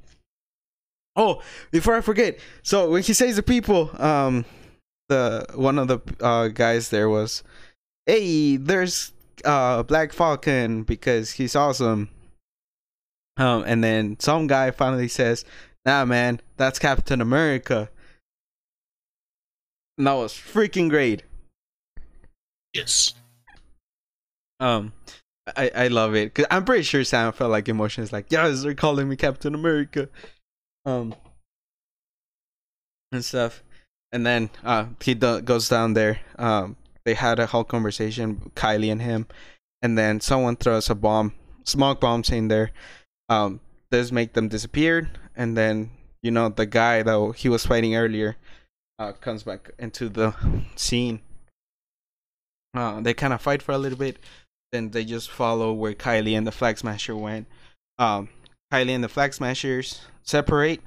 [1.19, 4.45] Oh, before I forget, so when he says the people, um,
[5.09, 7.43] the one of the uh guys there was,
[8.05, 9.11] hey, there's
[9.43, 12.07] uh Black Falcon because he's awesome.
[13.35, 15.43] Um, and then some guy finally says,
[15.85, 17.89] "Nah, man, that's Captain America."
[19.97, 21.23] And that was freaking great.
[22.73, 23.13] Yes.
[24.61, 24.93] Um,
[25.55, 28.73] I I love it because I'm pretty sure Sam felt like emotions like, yes, they're
[28.73, 30.09] calling me Captain America.
[30.85, 31.15] Um,
[33.11, 33.63] and stuff,
[34.11, 36.19] and then uh he do- goes down there.
[36.37, 39.27] Um, they had a whole conversation, Kylie and him,
[39.81, 41.33] and then someone throws a bomb,
[41.63, 42.71] smoke bombs in there.
[43.29, 43.59] Um,
[43.91, 48.37] does make them disappear, and then you know the guy that he was fighting earlier,
[48.99, 50.33] uh, comes back into the
[50.75, 51.21] scene
[52.73, 54.19] Uh, they kind of fight for a little bit,
[54.71, 57.47] then they just follow where Kylie and the Flag Smasher went.
[57.97, 58.29] Um,
[58.71, 60.81] Kylie and the Flag Smashers separate.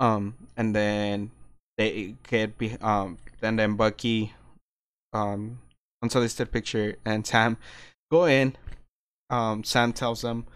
[0.00, 1.30] Um, and then
[1.76, 4.32] they get be um, then Bucky,
[5.12, 5.58] um,
[6.02, 7.56] unsolicited picture and Sam
[8.10, 8.56] go in.
[9.30, 10.46] Um, Sam tells them,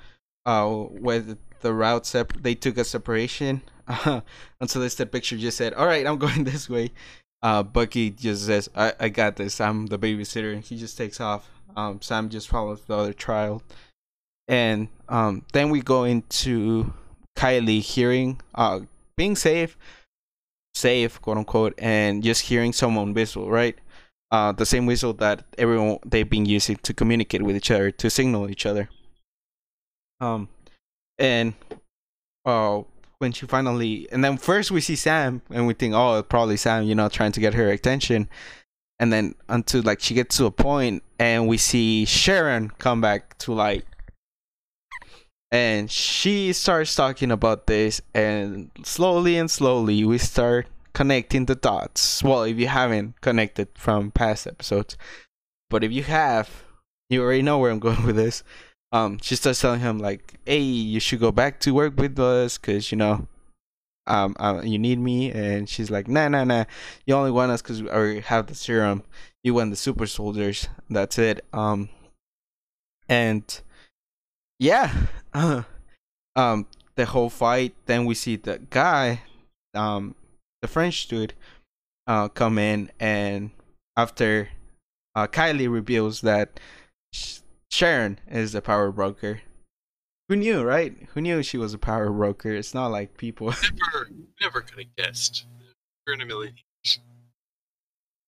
[0.46, 3.62] uh, with the route sep- they took a separation.
[4.60, 6.90] Unsolicited picture just said, "All right, I'm going this way."
[7.42, 9.60] Uh, Bucky just says, I, "I got this.
[9.60, 11.50] I'm the babysitter," and he just takes off.
[11.76, 13.62] Um, Sam just follows the other child,
[14.48, 16.92] and um, then we go into
[17.36, 18.80] Kylie hearing, uh,
[19.16, 19.76] being safe,
[20.74, 23.76] safe, quote unquote, and just hearing someone whistle, right?
[24.30, 28.08] Uh, the same whistle that everyone they've been using to communicate with each other, to
[28.08, 28.88] signal each other.
[30.20, 30.48] Um,
[31.18, 31.54] and
[32.44, 32.82] uh,
[33.18, 36.84] when she finally, and then first we see Sam, and we think, oh, probably Sam,
[36.84, 38.28] you know, trying to get her attention,
[39.02, 43.36] and then until like she gets to a point, and we see Sharon come back
[43.38, 43.84] to light,
[45.50, 52.22] and she starts talking about this, and slowly and slowly we start connecting the dots.
[52.22, 54.96] Well, if you haven't connected from past episodes,
[55.68, 56.62] but if you have,
[57.10, 58.44] you already know where I'm going with this.
[58.92, 62.56] Um, she starts telling him like, "Hey, you should go back to work with us,
[62.56, 63.26] cause you know,
[64.06, 66.64] um, uh, you need me." And she's like, "Nah, nah, nah.
[67.06, 69.02] You only want us cause we have the serum.
[69.42, 70.68] You want the super soldiers.
[70.88, 71.88] That's it." Um,
[73.08, 73.60] and
[74.58, 74.92] yeah,
[76.36, 77.74] um, the whole fight.
[77.86, 79.22] Then we see the guy,
[79.74, 80.14] um,
[80.60, 81.34] the French dude,
[82.06, 83.50] uh, come in, and
[83.96, 84.48] after,
[85.14, 86.58] uh, Kylie reveals that
[87.70, 89.40] Sharon is the power broker.
[90.32, 90.96] Who knew, right?
[91.12, 92.54] Who knew she was a power broker?
[92.54, 93.48] It's not like people.
[93.92, 94.08] Never,
[94.40, 95.44] never could have guessed.
[96.06, 97.00] We're in a million years.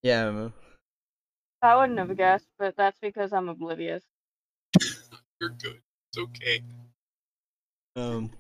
[0.03, 0.51] yeah,
[1.63, 4.05] I wouldn't have guessed, but that's because I'm oblivious.
[5.41, 5.81] You're good.
[6.13, 6.63] It's okay.
[7.97, 8.31] um,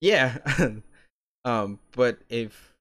[0.00, 0.38] yeah,
[1.44, 2.74] um, but if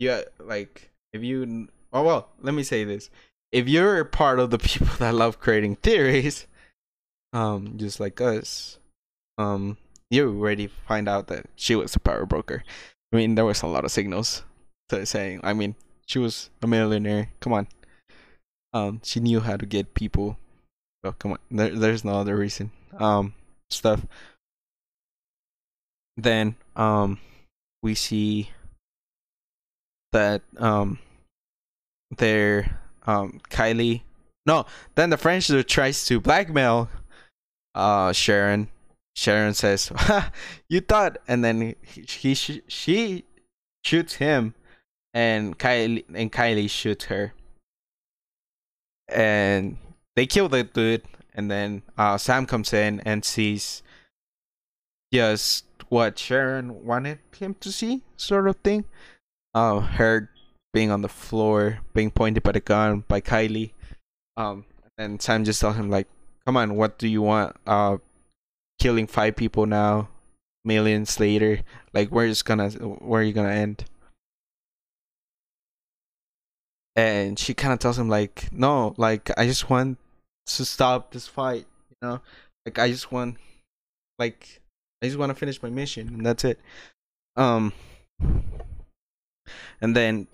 [0.00, 3.08] you like, if you, oh well, let me say this:
[3.52, 6.46] if you're part of the people that love creating theories,
[7.32, 8.78] um, just like us,
[9.38, 9.76] um,
[10.10, 12.64] you already find out that she was a power broker.
[13.12, 14.42] I mean, there was a lot of signals
[14.88, 15.40] to saying.
[15.42, 15.74] I mean,
[16.06, 17.30] she was a millionaire.
[17.40, 17.68] Come on.
[18.72, 20.38] Um, she knew how to get people.
[21.02, 21.38] Well, come on.
[21.50, 22.70] There, there's no other reason.
[22.98, 23.34] Um,
[23.70, 24.06] stuff.
[26.16, 27.18] Then, um,
[27.82, 28.50] we see
[30.12, 30.98] that um,
[32.16, 34.02] there um Kylie.
[34.46, 36.88] No, then the French dude tries to blackmail
[37.74, 38.68] uh Sharon.
[39.14, 39.92] Sharon says,
[40.68, 43.24] "You thought," and then he, he sh- she
[43.84, 44.54] shoots him,
[45.12, 47.34] and Kylie and Kylie shoots her,
[49.08, 49.76] and
[50.16, 51.02] they kill the dude.
[51.32, 53.82] And then uh, Sam comes in and sees
[55.12, 58.84] just what Sharon wanted him to see, sort of thing.
[59.54, 60.28] Uh, her
[60.72, 63.72] being on the floor, being pointed by the gun by Kylie.
[64.36, 64.64] Um,
[64.98, 66.06] and Sam just tells him like,
[66.46, 67.56] "Come on, what do you want?
[67.66, 67.98] Uh,
[68.78, 70.08] killing five people now,
[70.64, 71.62] millions later.
[71.92, 73.84] Like, where is gonna, where are you gonna end?"
[76.96, 79.98] And she kind of tells him like, "No, like I just want
[80.46, 81.66] to stop this fight.
[81.90, 82.20] You know,
[82.66, 83.36] like I just want,
[84.18, 84.60] like,
[85.02, 86.60] I just want to finish my mission, and that's it."
[87.36, 87.72] Um,
[89.80, 90.26] and then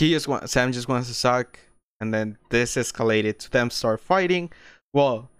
[0.00, 1.58] he just want Sam just wants to suck,
[2.00, 4.50] and then this escalated to them start fighting.
[4.94, 5.30] Well,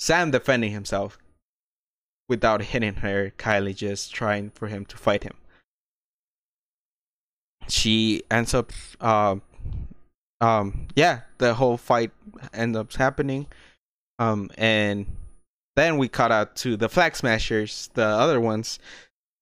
[0.00, 1.18] Sam defending himself
[2.28, 3.32] without hitting her.
[3.36, 5.34] Kylie just trying for him to fight him.
[7.68, 9.42] She ends up, um,
[10.40, 12.10] um, yeah, the whole fight
[12.54, 13.46] ends up happening,
[14.18, 15.04] um, and
[15.76, 18.78] then we cut out to the flag smashers, the other ones,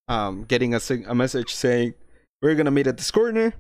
[0.09, 1.94] um, getting a, a message saying
[2.42, 3.54] we're gonna meet at this corner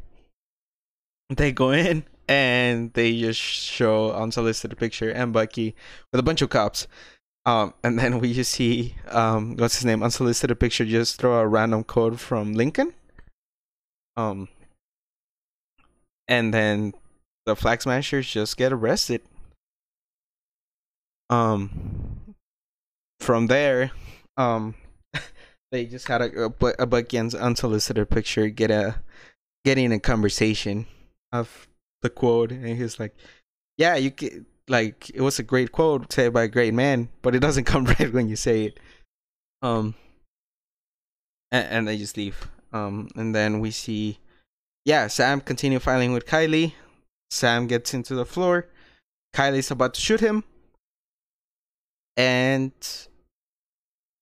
[1.30, 5.74] they go in and they just show unsolicited picture and Bucky
[6.12, 6.86] with a bunch of cops.
[7.44, 10.02] Um, and then we just see um, what's his name?
[10.02, 10.84] Unsolicited picture.
[10.84, 12.92] Just throw a random code from Lincoln.
[14.16, 14.48] Um,
[16.26, 16.94] and then
[17.44, 19.22] the flag smashers just get arrested.
[21.30, 22.34] Um,
[23.20, 23.92] from there,
[24.36, 24.74] um,
[25.70, 28.96] they just had a, a, a Bucky and unsolicited picture get a
[29.64, 30.86] getting a conversation
[31.40, 31.68] of
[32.02, 33.14] the quote and he's like
[33.78, 37.34] yeah you can like it was a great quote said by a great man but
[37.34, 38.80] it doesn't come right when you say it
[39.62, 39.94] um
[41.52, 44.18] and, and they just leave um and then we see
[44.86, 46.72] yeah, Sam continue fighting with Kylie.
[47.28, 48.68] Sam gets into the floor.
[49.34, 50.44] Kylie's about to shoot him.
[52.16, 52.72] And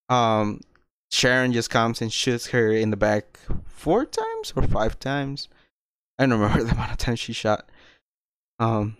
[0.08, 0.60] um
[1.12, 5.48] Sharon just comes and shoots her in the back four times or five times.
[6.18, 7.68] I don't remember the amount of times she shot.
[8.58, 8.96] Um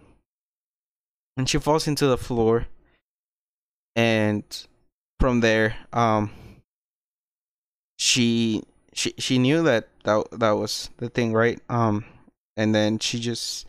[1.37, 2.67] and she falls into the floor.
[3.97, 4.45] And
[5.21, 6.31] from there, um
[7.99, 8.63] she
[8.93, 11.61] she she knew that that that was the thing, right?
[11.69, 12.05] Um
[12.57, 13.67] and then she just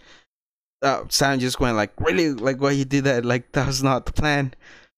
[0.82, 3.26] uh, Sam just went like, really, like why you did that?
[3.26, 4.54] Like that was not the plan.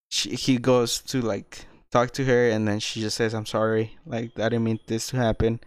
[0.10, 3.98] She, he goes to like talk to her, and then she just says, "I'm sorry,
[4.06, 5.60] like I didn't mean this to happen,"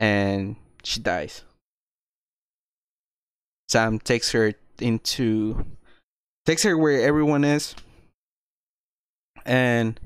[0.00, 1.42] and she dies.
[3.68, 5.64] Sam takes her into,
[6.46, 7.74] takes her where everyone is,
[9.44, 9.98] and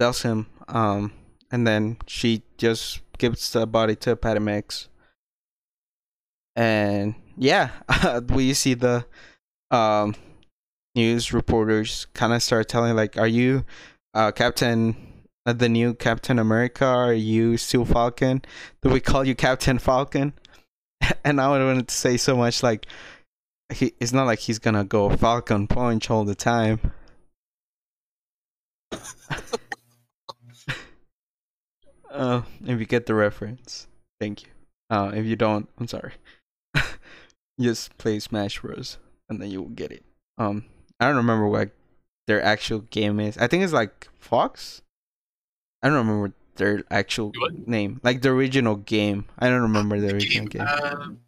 [0.00, 1.12] tells him, um,
[1.50, 4.88] and then she just gives the body to Patamex
[6.56, 7.70] and yeah,
[8.28, 9.04] we see the
[9.70, 10.14] um,
[10.94, 13.64] news reporters kind of start telling like, "Are you
[14.14, 14.96] uh, Captain,
[15.46, 16.86] uh, the new Captain America?
[16.86, 18.42] Are you still Falcon?
[18.82, 20.34] Do we call you Captain Falcon?"
[21.24, 22.86] and I wanted to say so much like,
[23.72, 26.92] he, it's not like he's gonna go Falcon Punch all the time.
[32.10, 33.86] uh, if you get the reference,
[34.20, 34.48] thank you.
[34.90, 36.12] Uh, if you don't, I'm sorry
[37.60, 38.98] just play Smash Bros.
[39.28, 40.04] and then you will get it.
[40.38, 40.64] Um,
[41.00, 41.70] I don't remember what
[42.26, 43.38] their actual game is.
[43.38, 44.82] I think it's like Fox.
[45.82, 47.66] I don't remember their actual What?
[47.68, 49.26] name, like the original game.
[49.38, 50.62] I don't remember the original game.
[50.66, 51.18] Um,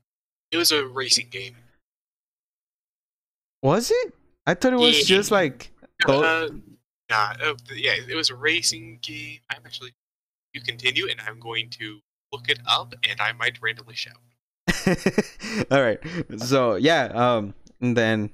[0.50, 1.56] it was a racing game.
[3.62, 4.14] Was it?
[4.46, 5.16] I thought it was Yeah.
[5.16, 5.72] just like.
[6.06, 6.22] Oh.
[6.22, 6.48] Uh,
[7.10, 9.40] nah, uh, yeah, it was a racing game.
[9.50, 9.92] I'm actually.
[10.52, 12.00] You continue, and I'm going to
[12.32, 14.16] look it up, and I might randomly shout.
[15.70, 15.98] All right.
[16.38, 18.30] So yeah, um, and then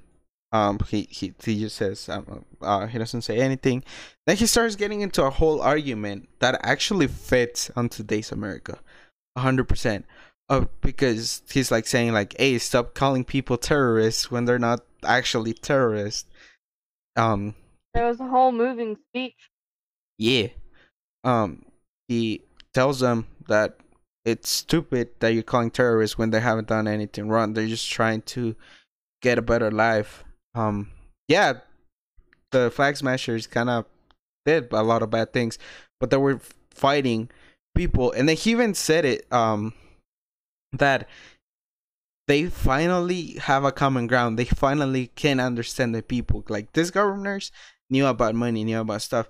[0.53, 3.83] um, he he he just says um, uh, he doesn't say anything.
[4.27, 8.79] Then he starts getting into a whole argument that actually fits on today's America,
[9.37, 10.05] hundred percent.
[10.49, 15.55] Uh, because he's like saying like, "Hey, stop calling people terrorists when they're not actually
[15.55, 16.29] terrorists."
[17.17, 17.55] Um,
[17.95, 19.37] There was a whole moving speech.
[20.19, 20.49] yeah.
[21.25, 21.65] Um,
[22.09, 22.43] he
[22.75, 23.77] tells them that
[24.25, 27.55] it's stupid that you're calling terrorists when they haven't done anything wrong.
[27.55, 28.57] They're just trying to
[29.23, 30.25] get a better life.
[30.55, 30.91] Um,
[31.29, 31.55] yeah,
[32.51, 33.87] the flag smashers kind of
[34.45, 35.59] did a lot of bad things,
[36.01, 36.41] but they were
[36.71, 37.31] fighting
[37.75, 39.33] people, and then he even said it.
[39.33, 39.75] Um,
[40.73, 41.09] that
[42.29, 44.39] they finally have a common ground.
[44.39, 46.45] They finally can understand the people.
[46.49, 47.51] Like these governors
[47.91, 49.29] knew about money, knew about stuff.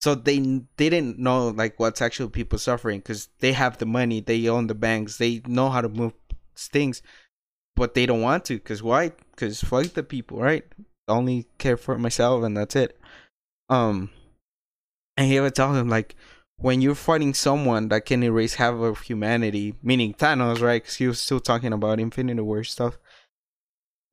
[0.00, 0.38] So they
[0.76, 4.74] didn't know like what's actual people suffering because they have the money, they own the
[4.74, 6.12] banks, they know how to move
[6.56, 7.00] things,
[7.76, 9.12] but they don't want to because why?
[9.30, 10.64] Because fuck the people, right?
[11.08, 12.98] Only care for myself and that's it.
[13.68, 14.10] Um,
[15.16, 16.16] and he would tell him like,
[16.56, 20.82] when you're fighting someone that can erase half of humanity, meaning Thanos, right?
[20.82, 22.98] Because he was still talking about Infinity War stuff.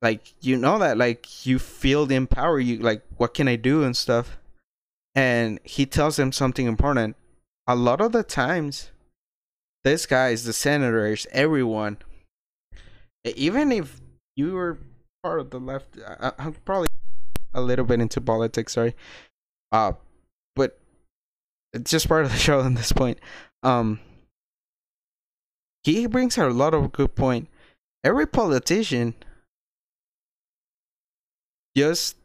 [0.00, 3.84] Like you know that, like you feel the empower you, like what can I do
[3.84, 4.38] and stuff.
[5.14, 7.16] And he tells them something important.
[7.68, 8.90] A lot of the times,
[9.84, 11.98] these guys, the senators, everyone,
[13.24, 14.00] even if
[14.36, 14.78] you were
[15.22, 16.88] part of the left, I, I'm probably
[17.54, 18.94] a little bit into politics, sorry.
[19.70, 19.92] Uh,
[20.56, 20.78] but
[21.72, 23.18] it's just part of the show at this point.
[23.62, 24.00] Um,
[25.84, 27.48] he brings out a lot of good point.
[28.04, 29.14] Every politician
[31.76, 32.16] just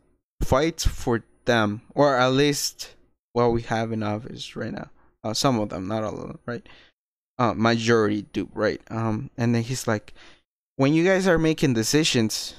[0.44, 2.96] fights for them, or at least
[3.34, 4.90] what we have in office right now.
[5.24, 6.68] Uh, some of them, not all of them, right?
[7.40, 8.82] Uh, majority do, right?
[8.90, 10.14] Um, and then he's like,
[10.78, 12.56] when you guys are making decisions,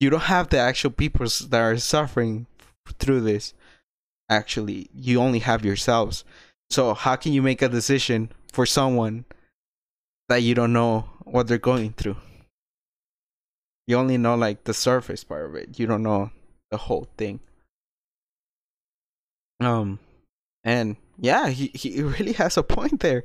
[0.00, 2.46] you don't have the actual people that are suffering
[2.98, 3.54] through this.
[4.28, 6.24] Actually, you only have yourselves.
[6.68, 9.24] So how can you make a decision for someone
[10.28, 12.16] that you don't know what they're going through?
[13.86, 15.78] You only know like the surface part of it.
[15.78, 16.32] You don't know
[16.72, 17.38] the whole thing.
[19.60, 20.00] Um
[20.64, 23.22] and yeah, he he really has a point there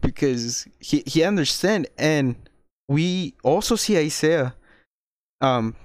[0.00, 2.47] because he he understand and
[2.88, 4.54] we also see Isaiah
[5.40, 5.76] um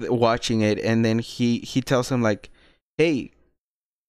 [0.00, 2.50] watching it and then he he tells him like
[2.96, 3.30] hey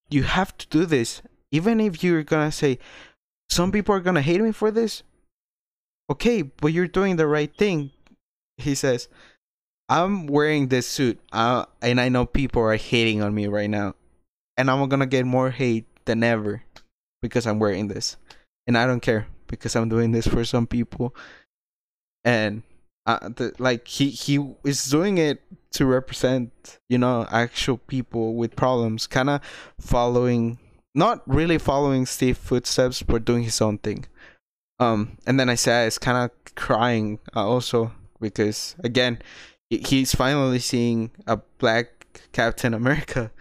[0.10, 1.22] you have to do this.
[1.52, 2.80] Even if you're gonna say
[3.50, 5.04] some people are gonna hate me for this
[6.10, 7.91] okay but you're doing the right thing
[8.58, 9.10] he says.
[9.88, 11.20] I'm wearing this suit.
[11.32, 13.96] Uh, and i know people are hating on me right now
[14.58, 16.64] and i'm gonna get more hate than ever
[17.22, 18.18] because i'm wearing this.
[18.68, 21.16] And i don't care because i'm doing this for some people
[22.26, 22.63] and
[23.05, 28.55] uh, the, like he he is doing it to represent you know actual people with
[28.55, 29.41] problems, kind of
[29.80, 30.57] following
[30.95, 34.05] not really following Steve footsteps, but doing his own thing.
[34.80, 39.19] Um, and then Isaiah is kind of crying uh, also because again,
[39.69, 43.32] he's finally seeing a black Captain America.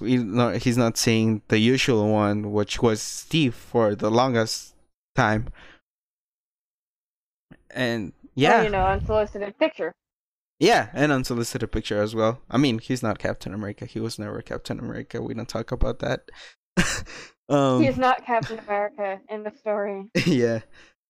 [0.00, 4.74] He's not seeing the usual one, which was Steve for the longest
[5.14, 5.48] time.
[7.70, 9.92] And yeah, Or, you know, unsolicited picture.
[10.58, 12.40] yeah, an unsolicited picture as well.
[12.50, 13.86] I mean, he's not Captain America.
[13.86, 15.20] He was never Captain America.
[15.22, 16.30] We don't talk about that.
[17.48, 20.04] um, He's not Captain America in the story.
[20.26, 20.60] yeah.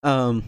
[0.03, 0.45] Um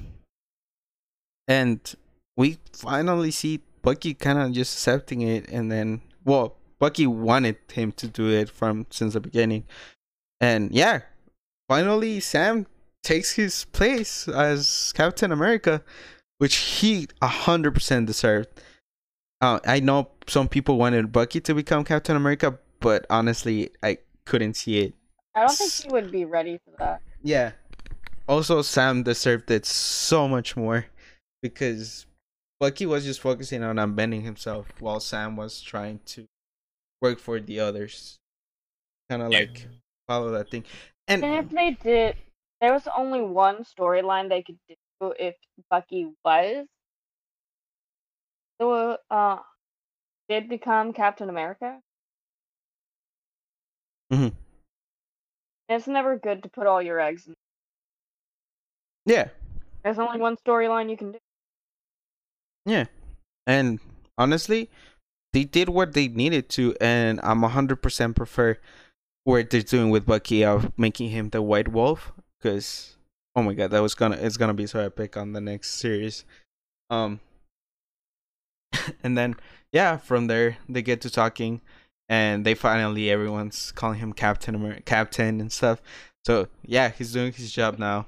[1.49, 1.95] and
[2.37, 7.93] we finally see Bucky kind of just accepting it and then well, Bucky wanted him
[7.93, 9.65] to do it from since the beginning.
[10.41, 11.01] And yeah,
[11.69, 12.67] finally Sam
[13.03, 15.83] takes his place as Captain America,
[16.39, 18.49] which he a hundred percent deserved.
[19.41, 24.55] Uh, I know some people wanted Bucky to become Captain America, but honestly, I couldn't
[24.55, 24.95] see it.
[25.35, 27.03] I don't think he would be ready for that.
[27.23, 27.53] Yeah.
[28.29, 30.87] Also, Sam deserved it so much more
[31.43, 32.07] because
[32.59, 36.27] Bucky was just focusing on unbending himself while Sam was trying to
[37.03, 38.19] work for the others.
[39.11, 39.69] Kind of like
[40.09, 40.65] follow that thing.
[41.07, 42.17] And And if they did,
[42.61, 45.35] there was only one storyline they could do if
[45.71, 46.67] Bucky was,
[48.61, 49.39] so uh,
[50.29, 51.81] did become Captain America.
[54.11, 54.33] Mhm.
[55.69, 57.35] It's never good to put all your eggs in.
[59.05, 59.29] yeah,
[59.85, 61.19] There's only one storyline you can do.
[62.65, 62.87] yeah.
[63.47, 63.81] And
[64.19, 64.71] honestly,
[65.33, 68.59] they did what they needed to, and I'm 100% prefer
[69.25, 72.96] what they're doing with Bucky of making him the White Wolf because
[73.37, 76.25] oh my god, that was gonna it's gonna be so epic on the next series.
[76.91, 77.21] Um,
[79.03, 79.37] and then
[79.73, 81.61] yeah, from there they get to talking,
[82.09, 85.83] and they finally everyone's calling him Captain America, Captain and stuff.
[86.25, 88.07] So yeah, he's doing his job now.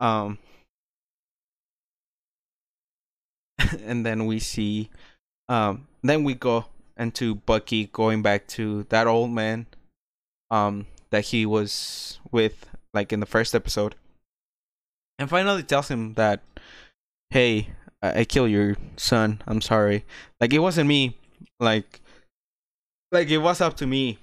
[0.00, 0.38] Um,
[3.84, 4.90] and then we see,
[5.48, 9.66] um, then we go into Bucky going back to that old man,
[10.50, 13.94] um, that he was with like in the first episode,
[15.18, 16.40] and finally tells him that,
[17.30, 17.68] hey,
[18.02, 19.42] I, I killed your son.
[19.46, 20.04] I'm sorry.
[20.40, 21.16] Like it wasn't me.
[21.60, 22.00] Like,
[23.12, 24.18] like it was up to me.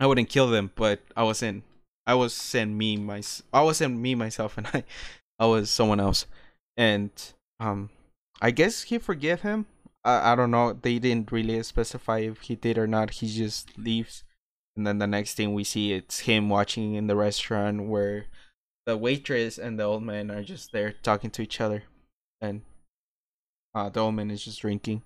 [0.00, 1.64] I wouldn't kill them, but I wasn't.
[2.06, 3.22] I wasn't me my.
[3.52, 4.84] I wasn't me myself, and I,
[5.38, 6.26] I was someone else,
[6.76, 7.10] and
[7.60, 7.90] um,
[8.40, 9.66] I guess he forgave him.
[10.04, 10.72] I I don't know.
[10.74, 13.10] They didn't really specify if he did or not.
[13.10, 14.24] He just leaves,
[14.76, 18.26] and then the next thing we see it's him watching in the restaurant where
[18.84, 21.84] the waitress and the old man are just there talking to each other,
[22.40, 22.62] and
[23.74, 25.02] uh, the old man is just drinking.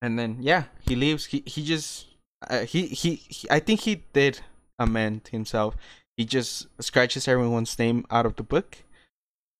[0.00, 1.26] And then yeah, he leaves.
[1.26, 2.06] He he just
[2.48, 4.40] uh, he, he he I think he did
[4.78, 5.76] amend himself.
[6.16, 8.78] He just scratches everyone's name out of the book,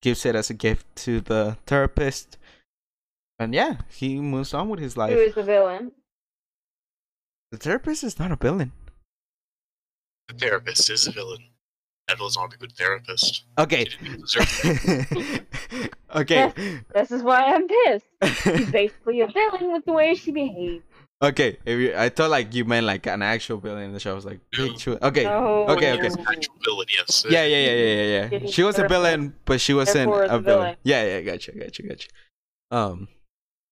[0.01, 2.37] gives it as a gift to the therapist,
[3.39, 5.11] and yeah, he moves on with his life.
[5.11, 5.91] Who is the villain?
[7.51, 8.71] The therapist is not a villain.
[10.27, 11.43] The therapist is a villain.
[12.09, 13.45] Neville's not a good therapist.
[13.57, 13.85] Okay.
[13.99, 15.93] He didn't deserve it.
[16.15, 16.53] okay.
[16.93, 18.05] This is why I'm pissed.
[18.43, 20.83] She's basically a villain with the way she behaves.
[21.23, 21.57] okay.
[21.65, 24.11] If you, I thought like you meant like an actual villain in the show.
[24.11, 24.65] I was like, No.
[25.01, 25.23] okay.
[25.23, 25.65] No.
[25.69, 26.07] Okay, okay.
[26.27, 27.25] Actual villain, yes.
[27.27, 28.49] Yeah, yeah, yeah, yeah, yeah, yeah.
[28.51, 30.43] She was a villain, but she wasn't a villain.
[30.43, 30.75] villain.
[30.83, 32.09] Yeah, yeah, gotcha, gotcha, gotcha.
[32.69, 33.07] Um,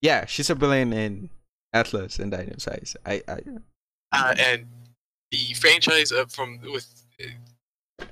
[0.00, 1.30] yeah, she's a villain in
[1.74, 2.96] Atlas and Dino Size.
[3.04, 3.40] I, I,
[4.12, 4.66] Uh, and
[5.32, 6.86] the franchise of from with
[8.00, 8.04] uh,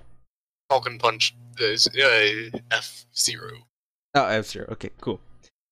[0.68, 3.52] Falcon Punch is uh, F Zero.
[4.16, 4.66] oh, F Zero.
[4.72, 5.20] Okay, cool.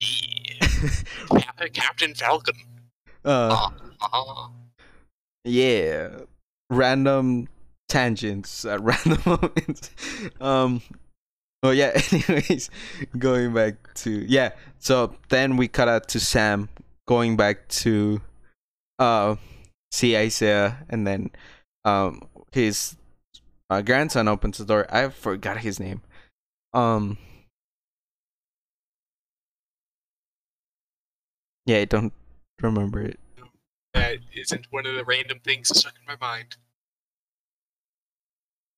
[0.01, 0.67] Yeah.
[1.75, 2.55] Captain Falcon.
[3.25, 3.69] uh,
[4.01, 4.49] Uh,
[5.45, 6.11] yeah,
[6.71, 7.49] random
[7.89, 9.91] tangents at random moments.
[10.41, 10.81] Um,
[11.63, 11.91] oh yeah.
[12.13, 12.71] Anyways,
[13.19, 14.53] going back to yeah.
[14.79, 16.69] So then we cut out to Sam
[17.11, 18.21] going back to,
[19.01, 19.35] uh,
[19.91, 21.31] see Isaiah, and then,
[21.85, 22.95] um, his
[23.69, 24.87] uh, grandson opens the door.
[24.95, 26.03] I forgot his name.
[26.73, 27.19] Um.
[31.67, 32.13] Yeah, I don't
[32.63, 33.19] remember it.
[33.93, 36.59] that isn't one of the random things stuck in my mind.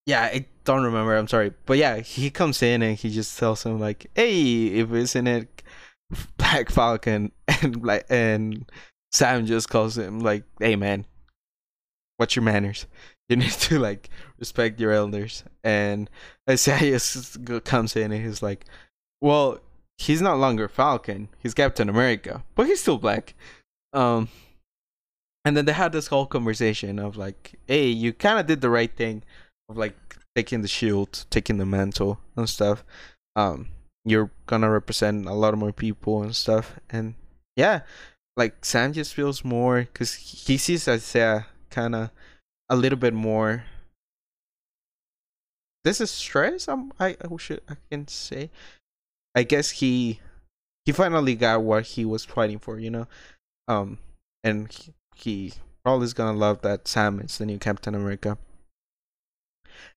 [0.07, 1.15] Yeah, I don't remember.
[1.15, 4.91] I'm sorry, but yeah, he comes in and he just tells him like, "Hey, if
[4.91, 5.63] isn't it
[6.37, 7.33] Black Falcon?"
[7.63, 8.71] And like, and
[9.13, 11.07] Sam just calls him like, "Hey, man,
[12.17, 12.87] what's your manners?
[13.29, 16.11] You need to like respect your elders." And
[16.51, 16.99] Isaiah
[17.65, 18.67] comes in and he's like,
[19.23, 19.61] well,
[19.97, 21.29] he's not longer Falcon.
[21.39, 23.35] He's Captain America, but he's still black.
[23.93, 24.29] Um,
[25.45, 28.71] and then they had this whole conversation of like, hey, you kind of did the
[28.71, 29.23] right thing
[29.69, 29.95] of like
[30.35, 32.85] taking the shield, taking the mantle and stuff.
[33.37, 33.69] Um,
[34.05, 36.79] you're gonna represent a lot more people and stuff.
[36.91, 37.15] And
[37.57, 37.81] yeah,
[38.37, 42.11] like Sam just feels more because he sees Isaiah kind of
[42.69, 43.65] a little bit more.
[45.85, 46.69] This is stress.
[46.69, 48.51] I'm, I I should I can say.
[49.35, 50.21] I guess he
[50.85, 53.07] he finally got what he was fighting for, you know.
[53.69, 53.99] Um,
[54.45, 55.53] and he, he
[55.85, 58.39] probably is gonna love that Sam is the new Captain America.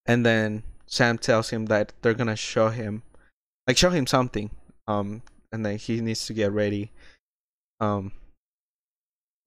[0.06, 3.04] And then Sam tells him that they're gonna show him,
[3.68, 4.50] like show him something.
[4.88, 6.92] Um, and then he needs to get ready.
[7.80, 8.12] Um,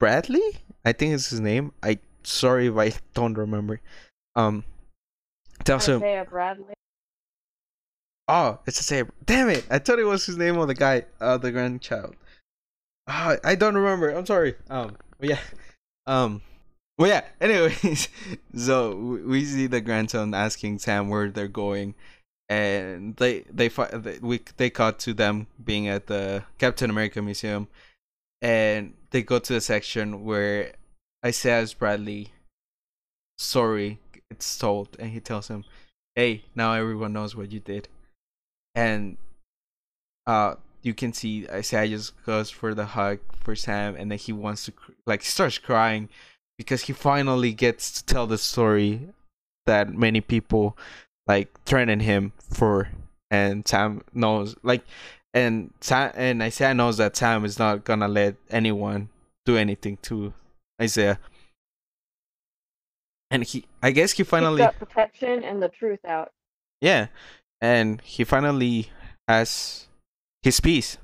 [0.01, 0.41] Bradley,
[0.85, 1.73] I think is his name.
[1.83, 3.81] I sorry if I don't remember.
[4.37, 4.65] Um,
[5.65, 6.75] tells him, Bradley.
[8.29, 9.07] oh, it's Isaiah.
[9.25, 9.67] Damn it!
[9.71, 12.15] I thought it was his name of the guy, uh, the grandchild.
[13.09, 14.11] Ah, I don't remember.
[14.11, 14.55] I'm sorry.
[14.71, 15.41] Um, but yeah,
[16.07, 16.43] um,
[16.99, 17.25] well, yeah.
[17.41, 18.09] Anyways,
[18.55, 21.95] so we- we see the grandson asking Sam where they're going,
[22.49, 27.21] and they they fi- they- we they cut to them being at the Captain America
[27.23, 27.69] Museum,
[28.43, 30.73] and they go to the section where
[31.23, 32.29] I Isaiah Bradley,
[33.39, 33.99] sorry,
[34.31, 35.65] it's told, and he tells him,
[36.15, 37.89] "Hey, now everyone knows what you did,"
[38.75, 39.17] and
[40.27, 44.33] uh you can see Isaiah just goes for the hug for Sam, and then he
[44.33, 44.73] wants to
[45.07, 46.09] like he starts crying
[46.57, 49.09] because he finally gets to tell the story
[49.67, 50.77] that many people
[51.29, 52.89] like threaten him for,
[53.31, 54.83] and Sam knows like,
[55.35, 59.11] and Sam and Isaiah knows that Sam is not gonna let anyone
[59.45, 60.33] do anything to
[60.81, 61.19] Isaiah,
[63.31, 66.33] and he I guess he finally that protection and the truth out.
[66.81, 67.09] yeah,
[67.61, 68.89] and he finally
[69.29, 69.87] has
[70.43, 70.97] his piece.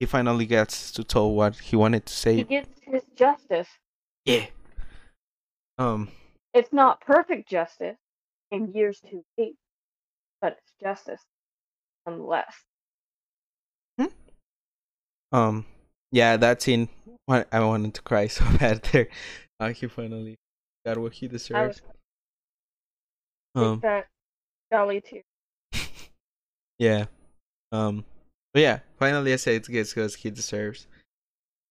[0.00, 2.36] He finally gets to tell what he wanted to say.
[2.36, 3.68] He gets his justice.
[4.24, 4.46] Yeah.
[5.78, 6.08] Um.
[6.52, 7.96] It's not perfect justice
[8.54, 9.56] in years too deep,
[10.40, 11.22] but it's justice
[12.06, 12.54] nonetheless.
[15.34, 15.66] Um.
[16.12, 16.88] Yeah, that scene.
[17.28, 19.08] I wanted to cry so bad there.
[19.58, 20.36] Uh, he finally
[20.86, 21.82] got what he deserves.
[23.56, 23.80] Um.
[23.82, 24.06] that
[24.72, 25.22] jolly too.
[26.78, 27.06] Yeah.
[27.72, 28.04] Um.
[28.52, 30.86] But yeah, finally I say it gets what he deserves.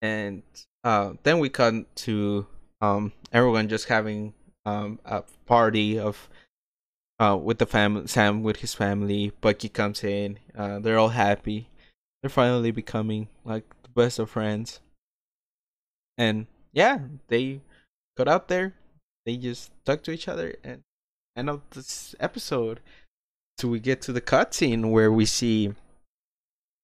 [0.02, 0.44] And
[0.84, 2.46] uh, then we come to
[2.82, 4.34] um everyone just having
[4.66, 6.30] um a party of
[7.24, 9.32] uh with the family Sam with his family.
[9.41, 10.39] Bucky comes in.
[10.57, 11.69] Uh, they're all happy.
[12.21, 14.80] They're finally becoming like the best of friends.
[16.17, 17.61] And yeah, they
[18.17, 18.74] got out there.
[19.26, 20.82] They just talk to each other and
[21.36, 22.80] end of this episode.
[23.57, 25.74] So we get to the cutscene where we see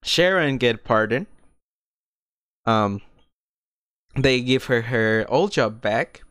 [0.03, 1.27] Sharon get pardoned.
[2.65, 3.01] Um,
[4.15, 6.23] they give her her old job back.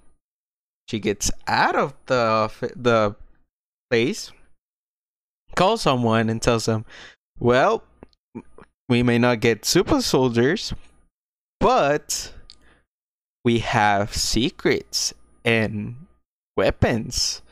[0.89, 3.17] She gets out of the the
[3.91, 4.33] place,
[5.57, 6.85] call someone and tells them,
[7.39, 7.83] "Well,
[8.89, 10.73] we may not get super soldiers,
[11.61, 12.33] but
[13.45, 15.15] we have secrets
[15.45, 16.07] and
[16.57, 17.43] weapons."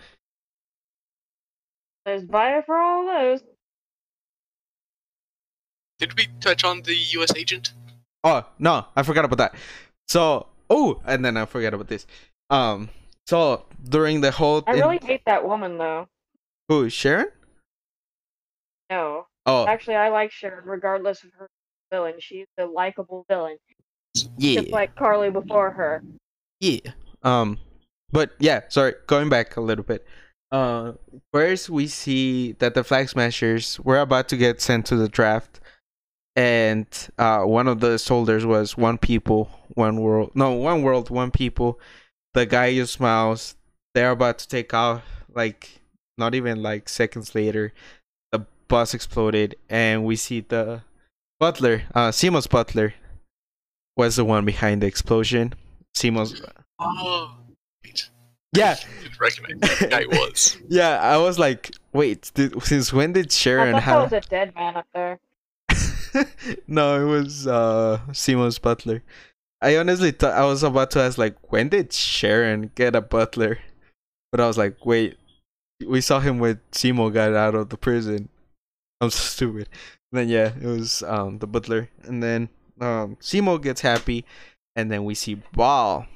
[2.04, 3.42] There's buyer for all those.
[5.98, 7.34] Did we touch on the U.S.
[7.34, 7.72] agent?
[8.22, 9.54] Oh no, I forgot about that.
[10.08, 12.06] So oh, and then I forgot about this.
[12.50, 12.90] Um,
[13.26, 16.08] so during the whole I in- really hate that woman though.
[16.68, 17.28] Who Sharon?
[18.90, 21.48] No, Oh actually, I like Sharon regardless of her
[21.92, 22.14] villain.
[22.18, 23.58] She's a likable villain,
[24.36, 26.02] yeah, just like Carly before her.
[26.60, 26.80] yeah.
[27.22, 27.58] Um,
[28.12, 30.06] but yeah, sorry, going back a little bit.
[30.52, 30.92] Uh,
[31.32, 35.60] first we see that the Flag Smashers were about to get sent to the draft,
[36.36, 36.86] and
[37.18, 40.30] uh, one of the soldiers was one people, one world.
[40.34, 41.80] No, one world, one people.
[42.34, 43.56] The guy just smiles.
[43.94, 45.02] They're about to take off.
[45.34, 45.80] Like
[46.18, 47.72] not even like seconds later,
[48.32, 50.82] the bus exploded, and we see the
[51.38, 52.94] butler, uh, Zemo's butler,
[53.96, 55.54] was the one behind the explosion.
[55.96, 56.42] Zemo's,
[56.78, 57.34] Oh,
[58.52, 60.56] yeah, I didn't recognize that guy was.
[60.68, 60.98] yeah.
[61.00, 64.12] I was like, wait, did, since when did Sharon I Sharon thought that have?
[64.12, 65.18] was a dead man up there.
[66.66, 69.02] no, it was uh Zemo's butler.
[69.60, 73.58] I honestly thought I was about to ask like when did Sharon get a butler?
[74.32, 75.16] But I was like, wait,
[75.84, 78.28] we saw him when Zemo got out of the prison.
[79.00, 79.68] I'm so stupid.
[80.12, 81.90] And then yeah, it was um the butler.
[82.04, 82.48] And then
[82.80, 84.24] um Zemo gets happy
[84.74, 86.06] and then we see Ball,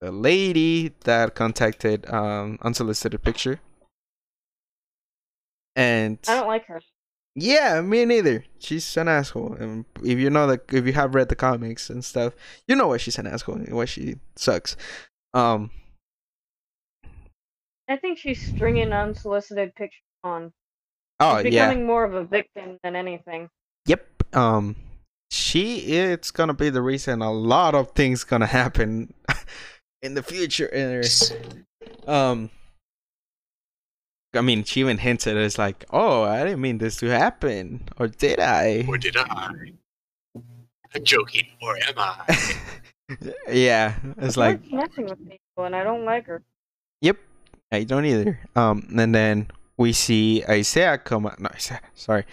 [0.00, 3.60] the lady that contacted um unsolicited picture.
[5.74, 6.80] And I don't like her.
[7.34, 8.44] Yeah, me neither.
[8.58, 9.54] She's an asshole.
[9.54, 12.32] And if you know that, if you have read the comics and stuff,
[12.66, 14.76] you know why she's an asshole and why she sucks.
[15.34, 15.70] Um
[17.88, 20.52] I think she's stringing unsolicited pictures on.
[21.20, 21.68] oh She's yeah.
[21.68, 23.48] becoming more of a victim than anything.
[23.86, 24.06] Yep.
[24.34, 24.76] Um
[25.30, 29.12] she it's gonna be the reason a lot of things gonna happen
[30.02, 31.02] in the future in
[32.06, 32.50] um
[34.34, 37.88] I mean she even hinted it's like, oh I didn't mean this to happen.
[37.98, 38.84] Or did I?
[38.88, 39.50] Or did I?
[40.94, 42.56] I'm joking, or am I?
[43.48, 43.94] yeah.
[44.18, 46.42] It's like connecting with people, and I don't like her.
[47.02, 47.18] Yep,
[47.72, 48.38] I don't either.
[48.54, 51.40] Um, and then we see Isaiah come out.
[51.40, 52.24] No, Isaiah, sorry,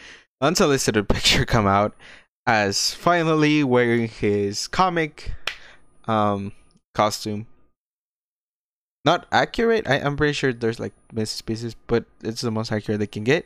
[0.41, 1.95] unsolicited picture come out
[2.45, 5.33] as finally wearing his comic
[6.05, 6.51] um
[6.93, 7.47] costume.
[9.05, 9.87] Not accurate.
[9.87, 13.23] I, I'm pretty sure there's like missed pieces, but it's the most accurate they can
[13.25, 13.45] get.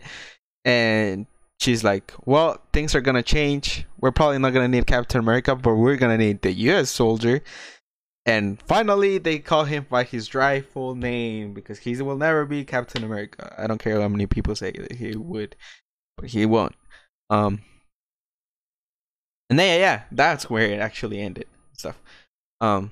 [0.65, 1.25] And
[1.59, 3.85] she's like, "Well, things are gonna change.
[3.99, 6.89] We're probably not gonna need Captain America, but we're gonna need the U.S.
[6.91, 7.41] soldier."
[8.27, 12.65] And finally, they call him by his dry full name because he will never be
[12.65, 13.55] Captain America.
[13.57, 15.55] I don't care how many people say that he would,
[16.17, 16.75] but he won't.
[17.29, 17.61] Um,
[19.49, 21.45] and then, yeah, yeah, that's where it actually ended.
[21.71, 22.01] Stuff.
[22.59, 22.91] Um,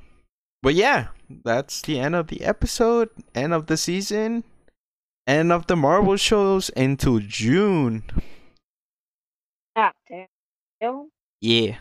[0.64, 1.08] but yeah,
[1.44, 4.46] that's the end of the episode, end of the season,
[5.28, 8.04] end of the Marvel shows until June.
[9.76, 9.92] Ah,
[11.42, 11.76] Yeah.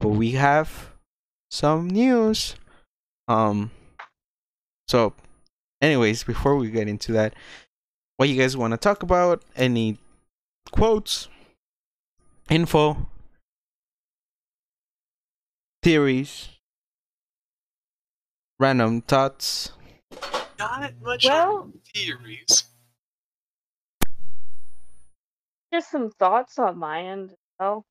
[0.00, 0.91] But we have
[1.52, 2.56] some news.
[3.28, 3.70] Um
[4.88, 5.12] so
[5.82, 7.34] anyways, before we get into that,
[8.16, 9.42] what you guys want to talk about?
[9.54, 9.98] Any
[10.72, 11.28] quotes,
[12.48, 13.06] info,
[15.82, 16.48] theories,
[18.58, 19.72] random thoughts?
[20.58, 22.64] Not much Well- theories.
[25.72, 27.30] just some thoughts on my end.
[27.30, 27.86] as well.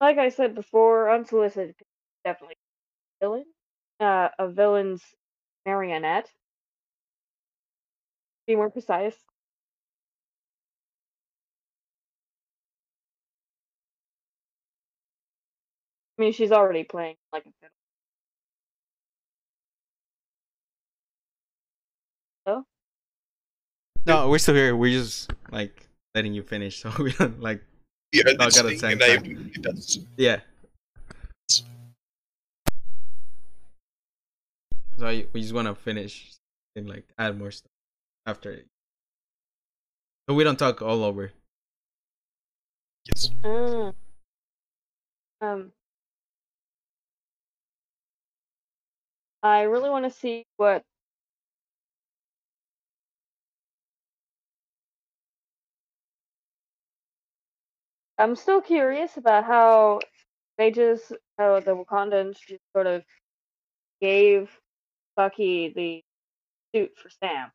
[0.00, 1.74] Like I said before, unsolicited
[2.24, 2.56] definitely
[3.20, 3.44] a villain.
[4.00, 5.02] Uh, a villain's
[5.66, 6.30] marionette.
[8.46, 9.16] Be more precise.
[16.18, 17.70] I mean, she's already playing like a fiddle.
[24.06, 24.76] No, we're still here.
[24.76, 27.62] We're just like letting you finish, so we don't like
[28.14, 29.50] Yeah, got this it thing, same and I, time.
[29.52, 29.98] it does.
[30.16, 30.38] yeah.
[34.96, 36.30] So I, we just want to finish
[36.76, 37.72] and like add more stuff
[38.24, 38.66] after it.
[40.28, 41.32] So we don't talk all over.
[43.06, 43.30] Yes.
[43.42, 43.94] Mm.
[45.40, 45.72] Um,
[49.42, 50.84] I really want to see what
[58.24, 60.00] I'm still curious about how
[60.56, 63.04] they just how the Wakandans just sort of
[64.00, 64.48] gave
[65.14, 66.02] Bucky the
[66.74, 67.52] suit for Sam.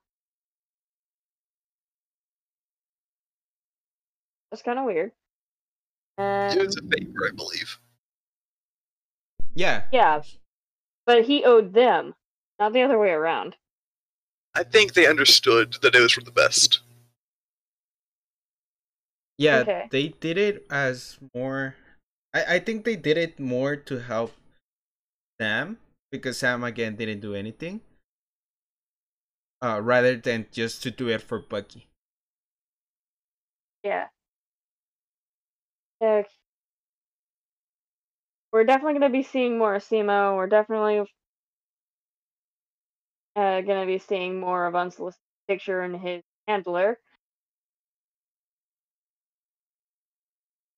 [4.51, 5.11] That's kind of weird.
[6.19, 7.79] It And was a um favor, I believe.
[9.55, 9.85] Yeah.
[9.91, 10.21] yeah,
[11.07, 12.13] but he owed them,
[12.59, 13.55] not the other way around.
[14.53, 16.81] I think they understood that it was for the best.
[19.39, 19.87] Yeah, Okay.
[19.89, 21.75] they did it as more.
[22.33, 24.33] I I think they did it more to help
[25.41, 25.79] Sam
[26.11, 27.81] because Sam again didn't do anything.
[29.61, 31.87] Uh, rather than just to do it for Bucky.
[33.83, 34.07] Yeah.
[36.01, 36.23] Yeah.
[38.51, 40.35] We're definitely going to be seeing more of Zemo.
[40.35, 40.99] We're definitely
[43.35, 46.99] uh, going to be seeing more of Unsolicited Picture and his handler.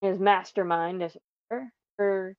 [0.01, 1.15] His mastermind, as.
[1.49, 2.35] Or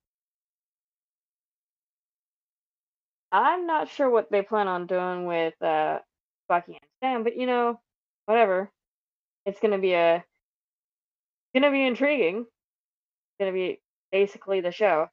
[3.32, 6.00] I'm not sure what they plan on doing with uh,
[6.48, 7.80] Bucky and Sam, but you know,
[8.26, 8.70] whatever.
[9.46, 10.22] It's to be a
[11.62, 12.40] to be intriguing.
[12.40, 15.08] It's to be basically the show.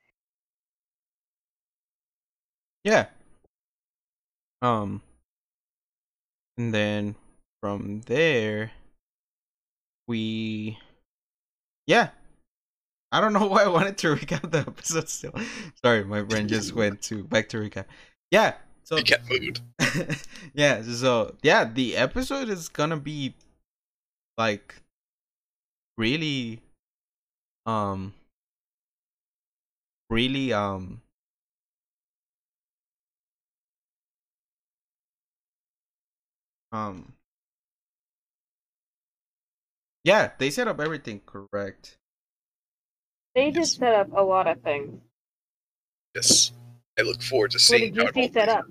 [2.84, 3.06] Yeah.
[4.62, 5.02] Um.
[6.58, 7.16] And then
[7.62, 8.72] from there,
[10.08, 10.78] we.
[11.88, 12.10] Yeah.
[13.12, 15.34] I don't know why I wanted to recap the episode still.
[15.84, 17.86] Sorry, my brain just went to back to recap.
[18.32, 18.56] Yeah.
[18.84, 18.98] So
[19.30, 19.60] mood.
[20.56, 23.36] yeah, so yeah, the episode is gonna be
[24.38, 24.82] like
[25.98, 26.62] really
[27.68, 28.14] um
[30.10, 31.02] really um
[36.72, 37.14] um
[40.04, 41.99] Yeah, they set up everything correct.
[43.36, 43.80] They just Yes.
[43.80, 45.02] set up a lot of things.
[46.16, 46.52] Yes.
[46.98, 48.66] I look forward to seeing What seeing did you how see all set up?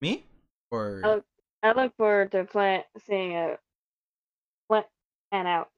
[0.00, 0.24] Me?
[0.70, 1.24] Or Oh.
[1.62, 3.58] I look forward to plan seeing a
[4.68, 4.84] plan
[5.32, 5.70] pan out.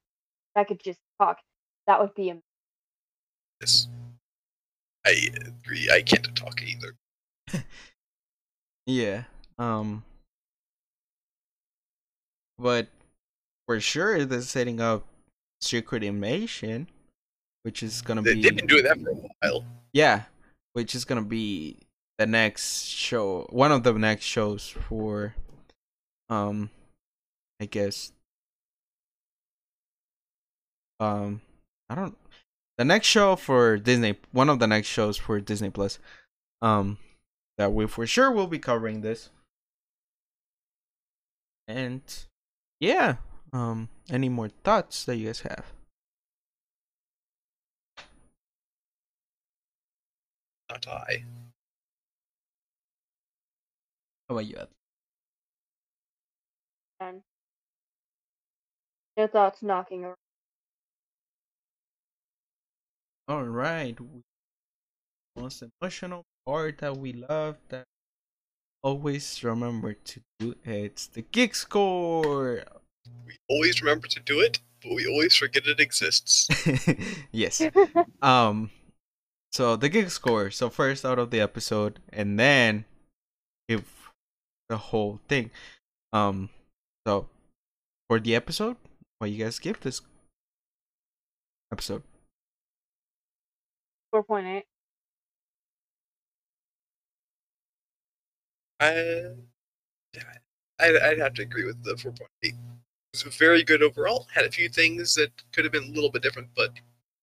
[0.55, 1.41] If I could just talk.
[1.87, 2.43] That would be am-
[3.61, 3.89] Yes.
[5.07, 5.89] I agree.
[5.91, 6.97] I can't talk either.
[8.87, 9.25] yeah.
[9.59, 10.05] Um
[12.59, 12.89] but
[13.67, 15.07] for sure they're setting up
[15.61, 16.89] Secret Invasion,
[17.63, 19.65] which is gonna They, be they've been doing that for a while.
[19.93, 20.23] Yeah,
[20.73, 21.77] which is gonna be
[22.19, 25.35] the next show, one of the next shows for,
[26.29, 26.71] um,
[27.61, 28.13] I guess,
[30.99, 31.41] um,
[31.89, 32.17] I don't,
[32.79, 35.99] the next show for Disney, one of the next shows for Disney Plus,
[36.63, 36.99] um,
[37.59, 39.31] that we for sure will be covering this,
[41.69, 42.03] and
[42.81, 43.17] yeah,
[43.53, 45.65] um, any more thoughts that you guys have?
[50.71, 51.25] Not I.
[54.29, 54.57] How about you?
[54.57, 54.69] Ed?
[57.01, 57.23] and
[59.17, 60.17] your thoughts knocking around.
[63.29, 63.97] All right.
[65.37, 67.85] Most emotional part that we love that
[68.83, 72.65] always remember to do it's the gig score.
[73.27, 76.49] We always remember to do it, but we always forget it exists.
[77.33, 77.63] yes.
[78.23, 78.71] Um
[79.53, 80.51] so the gig score.
[80.51, 82.85] So first out of the episode and then
[83.69, 84.11] if
[84.69, 85.51] the whole thing.
[86.13, 86.51] Um
[87.07, 87.29] so
[88.09, 88.77] for the episode,
[89.19, 90.03] what you guys give this
[91.73, 92.03] episode?
[94.11, 94.65] Four point eight.
[98.81, 99.25] I,
[100.81, 102.55] I'd, I'd have to agree with the 4.8.
[103.13, 104.29] It was very good overall.
[104.33, 106.73] Had a few things that could have been a little bit different, but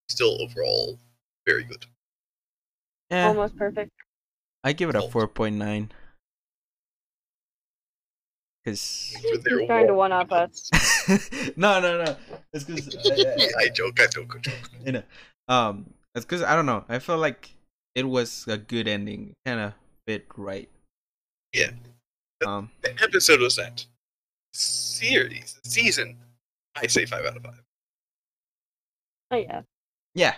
[0.09, 0.99] still overall
[1.45, 1.85] very good.
[3.09, 3.27] Yeah.
[3.27, 3.91] Almost perfect.
[4.63, 5.91] I give it a four point nine.
[8.65, 10.69] Cause With their He's trying to one up us.
[11.55, 12.17] no no no.
[12.51, 14.69] It's cause Yeah, I joke, I joke, I joke.
[14.85, 15.03] you know,
[15.47, 16.83] um, it's cause I don't know.
[16.89, 17.51] I felt like
[17.95, 19.73] it was a good ending, kind of
[20.05, 20.67] fit right.
[21.53, 21.71] Yeah.
[22.45, 22.71] Um.
[22.81, 23.85] The episode was that.
[24.59, 26.17] Series, season,
[26.75, 27.53] I say 5 out of 5.
[29.29, 29.61] Oh yeah.
[30.15, 30.35] Yeah.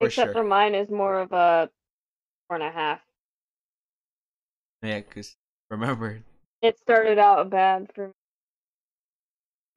[0.00, 0.32] For Except sure.
[0.34, 1.70] for mine is more of a
[2.46, 3.00] four and a half.
[4.82, 5.00] Yeah.
[5.00, 5.36] Cause
[5.70, 6.20] remember,
[6.60, 8.12] It started out bad for me.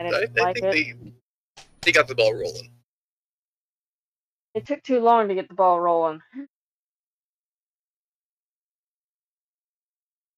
[0.01, 0.71] I I, didn't I like think it.
[0.71, 1.13] they
[1.83, 2.71] they got the ball rolling.
[4.53, 6.21] It took too long to get the ball rolling.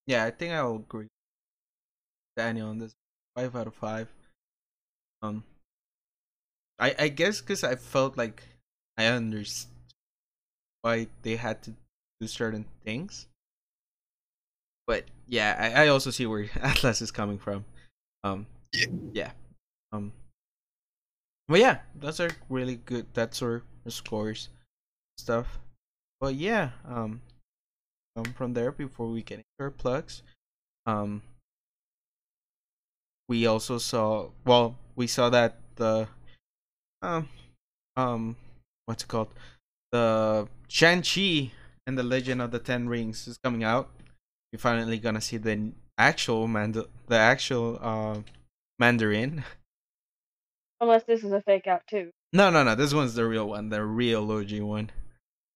[0.06, 1.04] yeah, I think I'll agree.
[1.04, 1.10] with
[2.38, 2.96] Daniel on this
[3.40, 4.08] five out of five.
[5.22, 5.44] Um.
[6.80, 8.44] I I guess cause I felt like
[8.98, 9.72] I understood
[10.82, 11.76] why they had to
[12.20, 13.28] do certain things.
[14.88, 17.66] But yeah, I, I also see where Atlas is coming from.
[18.24, 18.88] Um Yeah.
[19.14, 19.32] yeah.
[19.92, 20.12] Um
[21.48, 24.50] But yeah, those are really good that's our scores
[25.18, 25.60] stuff.
[26.20, 27.22] But yeah, um
[28.16, 30.24] um from there before we get into our plugs.
[30.86, 31.24] Um
[33.30, 36.08] we also saw well, we saw that the
[37.02, 37.30] um
[37.96, 38.36] um
[38.86, 39.30] what's it called?
[39.92, 41.52] The Shang-Chi
[41.88, 43.90] and the Legend of the Ten Rings is coming out.
[44.52, 48.20] You're finally gonna see the actual mand the actual uh
[48.80, 49.46] Mandarin.
[50.82, 52.12] Unless this is a fake out too.
[52.34, 52.76] No, no, no.
[52.76, 54.92] This one's the real one, the real OG one.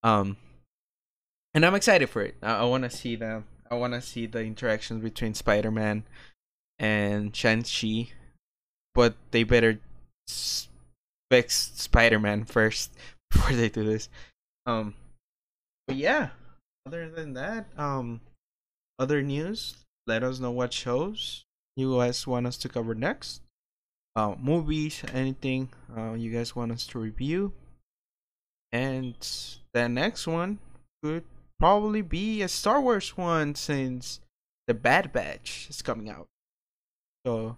[0.04, 0.38] Um,
[1.54, 2.36] and I'm excited for it.
[2.42, 3.46] I, I want to see them.
[3.72, 6.04] I want to see the interactions between Spider-Man
[6.84, 8.10] and Shang-Chi,
[8.94, 9.80] but they better
[11.32, 12.92] fix Spider-Man first
[13.32, 14.10] before they do this.
[14.66, 14.94] Um,
[15.88, 16.30] but yeah.
[16.86, 18.20] Other than that, um,
[19.00, 19.76] other news.
[20.06, 21.46] Let us know what shows
[21.78, 23.40] you guys want us to cover next
[24.18, 27.54] uh, movies, anything uh, you guys want us to review.
[28.74, 29.16] And
[29.74, 30.60] the next one
[31.02, 31.24] could
[31.58, 34.20] probably be a Star Wars one since
[34.68, 36.28] the Bad Batch is coming out.
[37.26, 37.56] So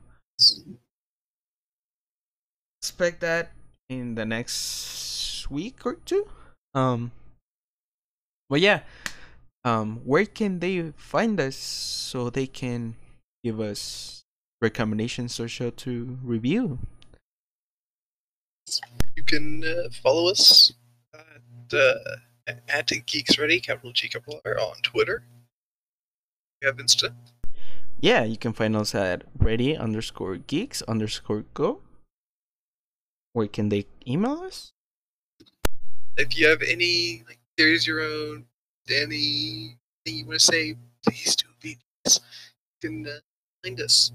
[2.82, 3.52] expect that
[3.90, 6.28] in the next week or two.
[6.74, 7.12] Um,
[8.50, 8.82] but yeah,
[9.64, 12.96] um, where can they find us so they can
[13.44, 14.24] give us
[14.62, 16.78] recommendations or show to review?
[19.16, 20.74] You can uh, follow us
[21.14, 21.94] at, uh,
[22.70, 25.24] at Geeks Ready, capital G, capital R, on Twitter.
[26.62, 27.14] We have Insta.
[28.00, 31.82] Yeah, you can find us at ready underscore geeks underscore go.
[33.34, 34.72] Where can they email us?
[36.18, 38.46] If you have any like theories your own,
[38.90, 42.20] anything you want to say, please do be nice.
[42.82, 43.20] You can uh,
[43.64, 44.12] find us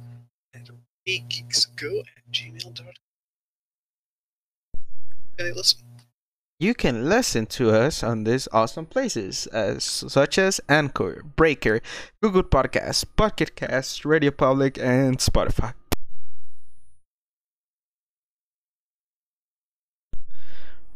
[0.54, 0.70] at
[1.06, 2.86] geeksgo at gmail.com.
[5.38, 5.89] I listen?
[6.60, 11.80] You can listen to us on these awesome places as such as Anchor, Breaker,
[12.22, 15.72] Google Podcasts, Pocket Cast, Radio Public, and Spotify.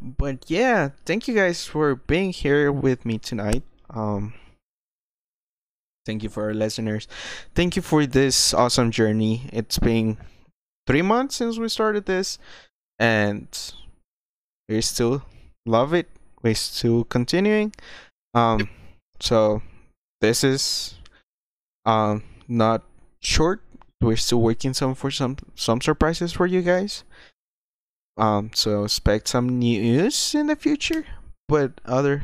[0.02, 3.62] But yeah, thank you guys for being here with me tonight.
[3.88, 4.34] Um
[6.04, 7.08] thank you for our listeners.
[7.54, 9.48] Thank you for this awesome journey.
[9.50, 10.18] It's been
[10.86, 12.38] 3 months since we started this
[12.98, 13.48] and
[14.68, 15.22] we're still
[15.66, 16.08] love it.
[16.42, 17.72] We're still continuing.
[18.34, 18.68] Um,
[19.20, 19.62] so
[20.20, 20.94] this is
[21.84, 22.82] um not
[23.20, 23.62] short.
[24.00, 27.04] We're still working some for some some surprises for you guys.
[28.16, 31.04] Um, so expect some news in the future.
[31.48, 32.22] But other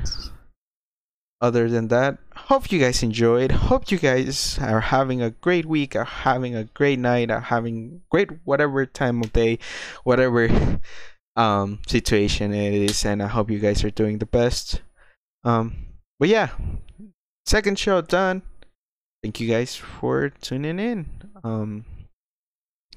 [1.40, 3.50] other than that, hope you guys enjoyed.
[3.52, 8.02] Hope you guys are having a great week, are having a great night, are having
[8.10, 9.58] great whatever time of day,
[10.04, 10.80] whatever
[11.40, 14.82] um situation it is and i hope you guys are doing the best.
[15.44, 16.50] Um but yeah
[17.46, 18.42] second show done.
[19.22, 21.06] Thank you guys for tuning in.
[21.42, 21.84] Um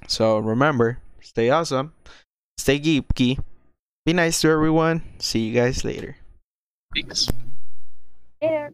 [0.07, 1.93] so remember stay awesome
[2.57, 3.39] stay geeky
[4.05, 5.01] be nice to everyone.
[5.19, 6.17] See you guys later.
[6.93, 7.29] Peace.
[8.41, 8.73] Later.